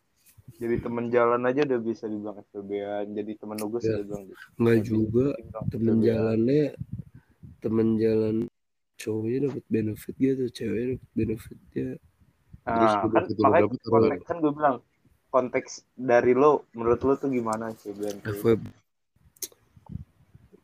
jadi 0.55 0.75
temen 0.79 1.11
jalan 1.11 1.41
aja 1.43 1.67
udah 1.67 1.79
bisa 1.83 2.05
dibilang 2.07 2.37
FWB-an, 2.47 3.05
jadi 3.11 3.31
temen 3.35 3.57
nugas 3.59 3.83
Ya. 3.83 3.99
udah 3.99 4.05
bilang 4.07 4.23
Nggak 4.55 4.77
jadi 4.79 4.87
juga 4.87 5.25
dibilang 5.35 5.65
temen 5.73 5.95
jalannya 5.99 6.63
temen 7.59 7.87
jalan 7.99 8.35
cowoknya 8.95 9.39
dapat 9.51 9.65
benefit 9.67 10.15
gitu, 10.15 10.43
ceweknya 10.53 10.85
dapat 10.95 11.11
benefitnya. 11.17 11.87
Terus 12.65 12.93
Nah, 12.95 13.01
kan 13.11 13.23
makanya 13.35 13.63
dapet 13.67 13.79
konteks 13.83 14.23
kan 14.25 14.37
gue 14.39 14.53
bilang 14.55 14.75
konteks 15.33 15.71
dari 15.99 16.31
lo 16.31 16.51
menurut 16.71 16.99
lo 17.03 17.13
tuh 17.19 17.29
gimana 17.33 17.75
tuh? 17.75 17.91
FWB 18.23 18.63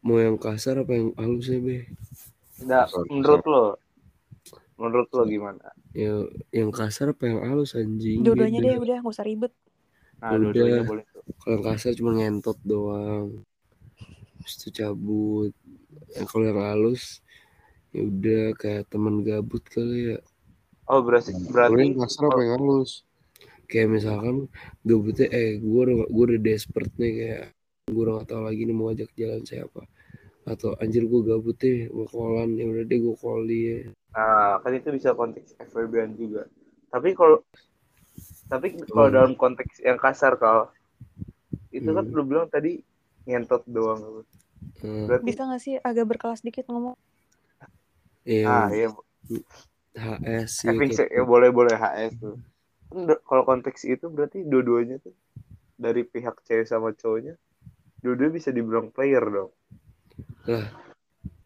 mau 0.02 0.18
yang 0.18 0.38
kasar 0.40 0.82
apa 0.82 0.98
yang 0.98 1.14
halus 1.20 1.46
ya 1.52 1.60
be? 1.62 1.86
Nah, 2.66 2.90
Kasar, 2.90 3.06
menurut 3.12 3.44
lo 3.46 3.64
menurut 4.82 5.08
lo 5.14 5.24
gimana? 5.30 5.66
Ya 5.94 6.26
yang 6.50 6.74
kasar 6.74 7.14
apa 7.14 7.24
yang 7.30 7.40
halus 7.46 7.78
anjing? 7.78 8.26
Dua-duanya 8.26 8.60
deh 8.60 8.76
udah 8.82 8.98
gak 9.06 9.14
usah 9.14 9.26
ribet. 9.26 9.54
Nah, 10.22 10.38
Udah. 10.38 10.54
dua-duanya 10.54 10.84
boleh 10.86 11.06
tuh. 11.14 11.22
Kalau 11.42 11.54
yang 11.58 11.66
kasar 11.66 11.92
cuma 11.94 12.12
ngentot 12.18 12.58
doang. 12.66 13.28
Terus 14.42 14.54
itu 14.58 14.70
cabut. 14.82 15.54
Yang 16.18 16.28
kalau 16.28 16.46
yang 16.50 16.62
halus 16.62 17.04
ya 17.92 18.02
udah 18.08 18.44
kayak 18.56 18.84
teman 18.90 19.22
gabut 19.22 19.64
kali 19.70 20.16
ya. 20.16 20.20
Oh, 20.90 21.00
berarti 21.06 21.32
berarti 21.50 21.94
yang 21.94 22.02
kasar 22.02 22.24
apa 22.28 22.40
yang 22.42 22.54
halus? 22.58 23.06
kayak 23.72 23.88
misalkan 23.88 24.52
gabutnya 24.84 25.32
eh 25.32 25.56
gue 25.56 25.82
udah 25.88 25.96
gue 26.12 26.24
udah 26.28 26.42
desperate 26.44 26.92
nih 27.00 27.12
kayak 27.16 27.44
gue 27.88 28.04
udah 28.04 28.14
gak 28.20 28.28
tahu 28.36 28.42
lagi 28.44 28.62
nih 28.68 28.76
mau 28.76 28.92
ajak 28.92 29.10
jalan 29.16 29.42
siapa 29.48 29.88
atau 30.44 30.76
anjir 30.84 31.08
gue 31.08 31.22
gabut 31.24 31.56
deh 31.56 31.88
mau 31.96 32.04
kolan 32.12 32.60
ya 32.60 32.68
udah 32.68 32.84
deh 32.84 33.00
gue 33.00 33.16
call 33.16 33.48
dia 33.48 33.88
Nah, 34.16 34.60
kan 34.64 34.72
itu 34.80 34.90
bisa 34.98 35.10
konteks 35.20 35.50
FWB-an 35.68 36.12
juga. 36.20 36.42
Tapi 36.92 37.10
kalau 37.20 37.38
tapi 38.52 38.68
kalau 38.94 39.08
Hmm. 39.08 39.16
dalam 39.16 39.34
konteks 39.42 39.76
yang 39.88 39.98
kasar 40.04 40.34
kalau 40.44 40.66
itu 41.78 41.90
kan 41.96 42.06
Hmm. 42.06 42.16
lu 42.16 42.24
bilang 42.30 42.48
tadi 42.54 42.72
ngentot 43.28 43.62
doang. 43.76 44.00
Hmm, 44.82 45.08
Berarti 45.08 45.22
Bisa 45.26 45.42
gak 45.50 45.62
sih 45.66 45.74
agak 45.90 46.06
berkelas 46.12 46.42
dikit 46.48 46.66
ngomong? 46.70 46.96
iya 48.26 48.52
ah 48.52 48.68
iya 48.76 48.88
HS 50.66 50.98
ya, 51.00 51.06
ya 51.16 51.24
boleh 51.32 51.50
boleh 51.58 51.76
HS 51.82 52.14
tuh. 52.22 52.36
Kan 52.90 53.00
kalau 53.30 53.44
konteks 53.50 53.82
itu 53.94 54.06
berarti 54.16 54.40
dua-duanya 54.52 54.98
tuh 55.06 55.16
dari 55.86 56.02
pihak 56.14 56.36
cewek 56.48 56.68
sama 56.70 56.90
cowoknya 57.02 57.36
dua-duanya 58.04 58.34
bisa 58.40 58.52
dibilang 58.58 58.88
player 58.96 59.24
dong. 59.38 59.52
lah 60.48 60.91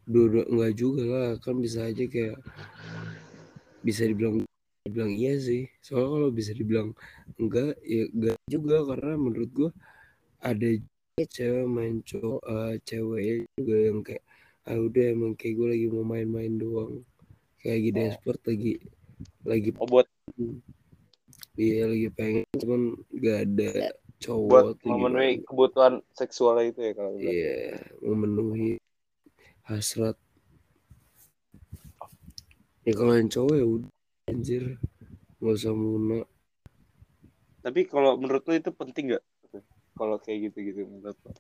dua 0.06 0.46
enggak 0.48 0.74
juga 0.78 1.04
lah. 1.06 1.30
Kan 1.42 1.60
bisa 1.60 1.90
aja 1.90 2.04
kayak 2.06 2.38
bisa 3.86 4.06
dibilang 4.06 4.46
dibilang 4.86 5.12
iya 5.14 5.38
sih. 5.42 5.70
Soalnya 5.82 6.10
kalau 6.10 6.30
bisa 6.34 6.52
dibilang 6.54 6.90
enggak 7.42 7.78
ya 7.82 8.04
enggak 8.10 8.38
juga. 8.50 8.76
Karena 8.90 9.14
menurut 9.18 9.52
gua 9.54 9.72
ada 10.42 10.70
cewek 11.16 11.66
main 11.66 12.04
cowok 12.04 12.42
eh, 12.44 12.74
cewek 12.84 13.48
juga 13.56 13.76
yang 13.80 14.00
kayak 14.04 14.24
ah 14.66 14.82
udah 14.82 15.06
emang 15.14 15.38
kayak 15.38 15.62
gue 15.62 15.68
lagi 15.78 15.88
mau 15.94 16.06
main-main 16.06 16.54
doang. 16.58 17.06
Kayak 17.62 17.76
lagi 17.78 17.90
desperate 17.94 18.44
lagi 18.50 18.74
lagi 19.46 19.70
Oh 19.78 19.88
buat 19.88 20.08
iya 21.56 21.88
lagi 21.88 22.10
pengen 22.12 22.44
cuman 22.60 22.82
gak 23.16 23.38
ada 23.48 23.70
cowok 24.20 24.50
buat 24.52 24.78
memenuhi 24.84 25.32
gimana. 25.40 25.46
kebutuhan 25.48 25.94
seksual 26.12 26.60
itu 26.66 26.80
ya 26.82 26.92
kalau. 26.98 27.16
Iya, 27.16 27.80
memenuhi 28.04 28.82
hasrat. 29.66 30.18
Ya 32.86 32.94
kalau 32.94 33.18
yang 33.18 33.34
cowok 33.34 33.56
ya 33.58 33.66
udah 33.66 33.92
anjir, 34.30 34.64
nggak 35.42 35.56
usah 35.58 35.74
muna. 35.74 36.22
Tapi 37.66 37.90
kalau 37.90 38.14
menurut 38.22 38.46
lu 38.46 38.54
itu 38.62 38.70
penting 38.70 39.14
nggak? 39.14 39.26
Kalau 39.98 40.22
kayak 40.22 40.54
gitu-gitu 40.54 40.86
menurut 40.86 41.18
lu? 41.26 41.34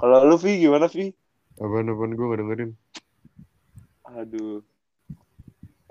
Kalau 0.00 0.24
lu 0.24 0.40
Vi 0.40 0.64
gimana 0.64 0.88
Vi? 0.88 1.12
Apaan 1.60 1.92
apaan 1.92 2.16
gue 2.16 2.24
gak 2.24 2.40
dengerin. 2.40 2.72
Aduh. 4.16 4.64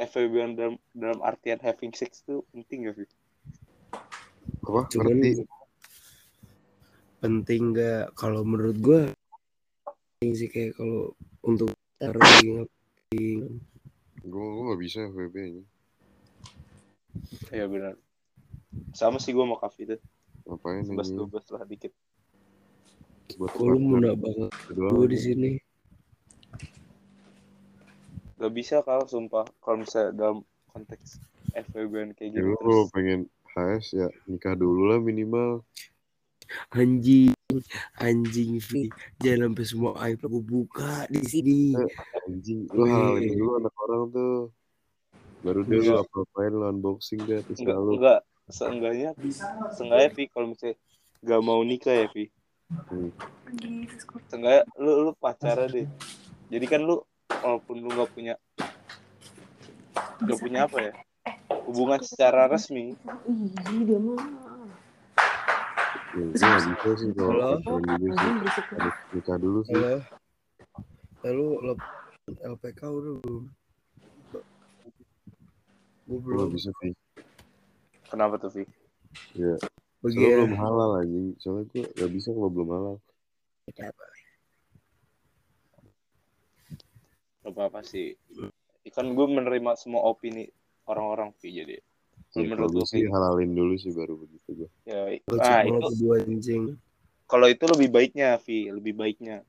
FWB 0.01 0.57
dalam 0.57 0.75
dalam 0.97 1.19
artian 1.21 1.61
having 1.61 1.93
sex 1.93 2.25
itu 2.25 2.41
penting 2.49 2.89
gak 2.89 2.97
Vi? 2.97 3.05
Apa? 4.65 4.89
Cuman 4.89 5.21
penting 7.21 7.61
nggak? 7.75 8.17
Kalau 8.17 8.41
menurut 8.41 8.77
gua 8.81 9.01
penting 10.19 10.35
sih 10.35 10.51
kayak 10.51 10.75
kalau 10.75 11.15
untuk 11.47 11.71
taruh 11.95 12.19
lagi 12.19 12.51
ngapain. 12.51 13.55
Gue 14.19 14.45
gue 14.51 14.63
gak 14.67 14.79
bisa 14.83 14.97
FWB 15.07 15.35
nya. 15.47 15.63
Iya 17.55 17.65
benar. 17.71 17.95
Sama 18.91 19.15
sih 19.23 19.31
gue 19.31 19.45
mau 19.47 19.55
kafe 19.55 19.87
itu. 19.87 19.95
Ngapain 20.43 20.83
aja? 20.83 20.91
dua 20.91 21.23
belas 21.23 21.47
lah 21.55 21.63
dikit. 21.63 21.95
Buat 23.39 23.55
Kok 23.55 23.63
lu 23.63 23.79
muna 23.79 24.11
banget 24.11 24.51
doang. 24.75 24.91
gua 24.91 25.07
di 25.07 25.19
sini. 25.23 25.51
Gak 28.43 28.51
bisa 28.51 28.83
kalau 28.83 29.07
sumpah 29.07 29.47
kalau 29.63 29.87
misalnya 29.87 30.11
dalam 30.19 30.43
konteks 30.75 31.23
FWB 31.55 31.93
yang 31.95 32.11
kayak 32.11 32.29
Ya 32.35 32.43
gitu 32.43 32.51
lu 32.51 32.55
kalau 32.59 32.83
pengen 32.91 33.31
HS 33.55 33.95
ya 33.95 34.11
nikah 34.27 34.59
dulu 34.59 34.83
lah 34.83 34.99
minimal. 34.99 35.63
Anjing, 36.73 37.33
anjing 37.97 38.51
Vi. 38.57 38.89
Jangan 39.21 39.53
sampai 39.53 39.65
semua 39.65 39.91
aib 40.05 40.19
aku 40.23 40.39
buka 40.41 41.05
di 41.07 41.21
sini. 41.25 41.61
Anjing, 42.27 42.69
lu 42.73 42.83
halalin 42.85 43.31
dulu 43.37 43.51
anak 43.61 43.73
orang 43.83 44.03
tuh. 44.13 44.37
Baru 45.39 45.63
deh 45.63 45.79
lu 45.79 45.93
apa-apain 45.95 46.51
lu 46.51 46.65
unboxing 46.67 47.23
deh 47.23 47.39
terus 47.45 47.63
Enggak, 47.63 47.77
lu. 47.79 47.91
enggak. 47.95 48.19
Seenggaknya, 48.49 49.09
seenggaknya 49.77 50.09
Vi 50.17 50.23
kalau 50.33 50.47
misalnya 50.51 50.75
gak 51.21 51.41
mau 51.45 51.61
nikah 51.61 51.93
ya 51.93 52.05
Vi. 52.11 52.25
Hmm. 52.89 53.13
Seenggaknya 54.27 54.65
lu, 54.81 54.91
lu 55.05 55.11
pacaran 55.15 55.69
deh. 55.69 55.87
Jadi 56.49 56.65
kan 56.65 56.81
lu 56.81 56.97
walaupun 57.29 57.75
lu 57.79 57.89
gak 57.93 58.09
punya 58.11 58.35
gak 60.19 60.39
punya 60.41 60.67
apa 60.67 60.77
ya 60.81 60.93
hubungan 61.69 62.01
secara 62.03 62.49
resmi 62.49 62.97
Ih, 63.29 63.85
dia 63.85 63.99
mah. 64.01 64.19
Ya, 66.19 66.25
gue 66.27 66.35
gak 66.35 66.67
bisa 66.67 66.91
sih 66.99 67.11
kalau 67.15 67.55
sih. 67.55 67.79
Harus 68.75 68.97
nikah 69.15 69.37
dulu 69.39 69.59
sih. 69.63 69.75
Halo. 71.23 71.47
Lalu 71.63 71.79
LPK 72.43 72.81
udah 72.91 73.13
belum? 73.23 73.43
Gue 74.27 74.41
Gue 76.09 76.19
belum. 76.19 76.39
gak 76.43 76.51
bisa 76.59 76.71
sih. 76.83 76.91
kenapa 78.09 78.35
tuh 78.41 78.51
Vi? 78.51 78.63
Ya. 79.37 79.55
Bagi 80.03 80.15
Soalnya 80.17 80.27
ya. 80.27 80.35
belum 80.43 80.55
halal 80.59 80.89
anjing. 80.99 81.27
Soalnya 81.39 81.63
gue 81.71 81.83
gak 81.87 82.11
bisa 82.11 82.29
kalau 82.35 82.49
belum 82.51 82.69
halal. 82.75 82.95
Gak 83.69 83.93
apa-apa 87.47 87.79
sih. 87.87 88.19
Kan 88.91 89.15
gue 89.15 89.23
menerima 89.23 89.71
semua 89.79 90.03
opini 90.03 90.51
orang-orang 90.83 91.31
Vi 91.39 91.53
jadi. 91.53 91.77
Kalau 92.29 92.45
Ya, 92.45 92.49
menurut 92.53 92.71
gue 92.77 92.85
sih 92.85 93.03
halalin 93.09 93.51
dulu 93.57 93.73
sih 93.81 93.89
baru 93.89 94.13
begitu 94.21 94.49
gue. 94.65 94.69
ya, 94.85 95.01
ah 95.41 95.61
itu 95.65 96.05
anjing. 96.13 96.63
kalau 97.29 97.45
itu 97.49 97.65
lebih 97.65 97.89
baiknya 97.89 98.37
Vi, 98.41 98.69
lebih 98.69 98.93
baiknya. 98.93 99.41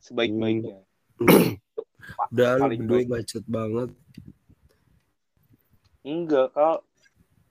Sebaik-baiknya. 0.00 0.84
Udah 2.32 2.50
lu 2.56 2.62
Paling 2.66 2.80
berdua 2.88 3.00
bacot 3.20 3.44
banget. 3.46 3.88
Enggak, 6.02 6.50
kalau 6.56 6.82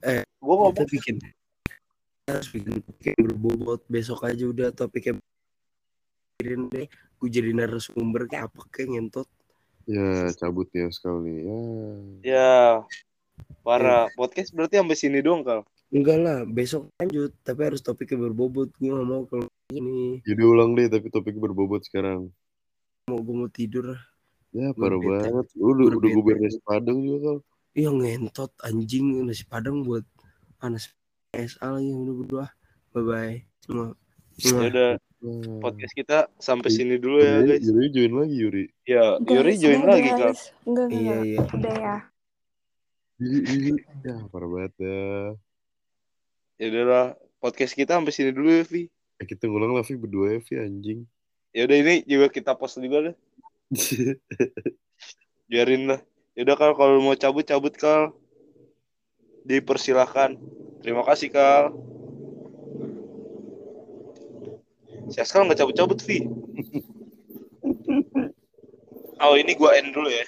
Eh, 0.01 0.25
gue 0.25 0.55
ngomong 0.57 0.73
Kita 0.73 0.89
bikin 0.89 1.15
harus 2.25 2.47
bikin 2.49 2.81
topik 2.81 3.13
berbobot 3.21 3.81
besok 3.85 4.25
aja 4.25 4.43
udah 4.49 4.73
topiknya 4.73 5.21
pikirin 6.37 6.69
deh 6.73 6.87
gue 6.89 7.29
jadi 7.29 7.53
narasumber 7.53 8.25
kayak 8.25 8.49
apa 8.49 8.61
kayak 8.73 8.89
ngentot 8.97 9.27
Ya 9.85 10.29
cabut 10.37 10.69
ya 10.73 10.87
sekali 10.93 11.41
nih. 11.41 11.43
Ya. 12.21 12.85
Ya 13.43 13.61
parah. 13.61 14.05
Podcast 14.13 14.49
berarti 14.51 14.77
sampai 14.77 14.95
sini 14.95 15.19
doang 15.19 15.41
kal. 15.41 15.61
enggak 15.87 16.17
lah 16.17 16.37
besok 16.43 16.87
lanjut 16.95 17.35
tapi 17.43 17.67
harus 17.67 17.79
topiknya 17.79 18.15
berbobot 18.21 18.71
gue 18.73 18.87
gak 18.87 19.03
mau 19.03 19.27
kalau 19.27 19.43
ini 19.69 20.23
Jadi 20.23 20.39
ulang 20.39 20.71
deh 20.71 20.87
tapi 20.87 21.07
topik 21.07 21.35
berbobot 21.35 21.83
sekarang. 21.83 22.31
mau 23.05 23.19
gue 23.19 23.35
mau 23.35 23.47
tidur 23.47 23.99
Ya 24.51 24.71
parah 24.71 24.95
banget. 24.95 25.47
Lu 25.53 25.71
udah, 25.73 25.95
udah 25.95 26.09
gue 26.09 26.23
beres 26.25 26.55
Padang 26.61 26.99
juga 26.99 27.17
kal. 27.21 27.37
iya 27.71 27.87
ngentot 27.87 28.51
anjing 28.61 29.19
nasi 29.21 29.43
padang 29.43 29.83
buat 29.83 30.03
panas 30.57 30.91
SA 31.31 31.71
lagi 31.71 31.91
udah 31.91 32.15
berdua 32.19 32.45
bye 32.91 33.03
bye 33.03 33.35
Ya 34.37 34.57
udah 34.63 34.91
Wah. 35.21 35.59
podcast 35.61 35.93
kita 35.93 36.17
sampai 36.35 36.67
sini 36.67 36.97
dulu 36.97 37.19
ya 37.19 37.45
guys. 37.45 37.61
Yuri 37.61 37.87
join 37.91 38.13
lagi 38.15 38.35
Yuri. 38.35 38.65
Ya, 38.83 39.21
Yuri 39.21 39.53
join 39.53 39.85
lagi 39.85 40.09
kal. 40.09 40.33
guys. 40.33 40.49
Enggak, 40.65 40.87
enggak, 40.87 40.97
iya 40.97 41.15
iya 41.21 41.39
Udah 41.45 41.75
ya. 41.77 41.95
Ya 44.01 44.17
parah 44.33 44.49
banget 44.49 44.73
ya. 44.81 45.37
Ya 46.57 46.65
udahlah, 46.73 47.07
podcast 47.37 47.77
kita 47.77 47.93
sampai 47.93 48.09
sini 48.09 48.33
dulu 48.33 48.49
ya 48.49 48.65
Vi. 48.65 48.89
Eh, 49.21 49.27
kita 49.29 49.45
ngulang 49.45 49.77
lah 49.77 49.85
Vi 49.85 49.93
berdua 49.93 50.33
ya 50.33 50.39
Vi 50.41 50.53
anjing. 50.57 50.99
Ya 51.53 51.69
udah 51.69 51.77
ini 51.77 51.95
juga 52.09 52.33
kita 52.33 52.57
post 52.57 52.81
juga 52.81 53.13
deh. 53.13 53.15
Biarin 55.49 55.85
lah. 55.85 56.01
Ya 56.33 56.49
udah 56.49 56.55
kal 56.57 56.73
kalau 56.73 56.97
mau 56.97 57.13
cabut 57.13 57.45
cabut 57.45 57.77
kal. 57.77 58.17
Dipersilahkan. 59.45 60.41
Terima 60.81 61.05
kasih 61.05 61.29
kal. 61.29 61.77
Saya 65.13 65.29
sekarang 65.29 65.51
nggak 65.51 65.61
cabut-cabut 65.61 65.99
Vi. 66.01 66.17
Oh 69.21 69.37
ini 69.37 69.53
gua 69.53 69.77
end 69.77 69.93
dulu 69.93 70.09
ya. 70.09 70.25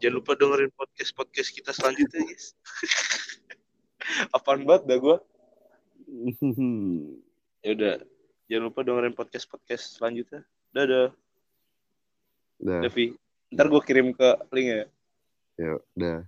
Jangan 0.00 0.16
lupa 0.16 0.32
dengerin 0.32 0.72
podcast 0.72 1.12
podcast 1.12 1.50
kita 1.52 1.70
selanjutnya 1.76 2.24
guys. 2.24 2.56
Apaan 4.36 4.64
banget 4.64 4.88
dah 4.88 4.98
gua. 4.98 5.16
Ya 7.60 7.76
udah. 7.76 8.00
Jangan 8.48 8.64
lupa 8.72 8.80
dengerin 8.80 9.12
podcast 9.12 9.44
podcast 9.44 10.00
selanjutnya. 10.00 10.48
Dadah. 10.72 11.12
Dah, 12.56 12.80
Davi. 12.80 13.12
Ntar 13.52 13.68
gue 13.68 13.82
kirim 13.84 14.16
ke 14.16 14.28
link 14.48 14.68
ya. 14.72 14.84
ya, 15.60 15.72
dah. 15.92 16.18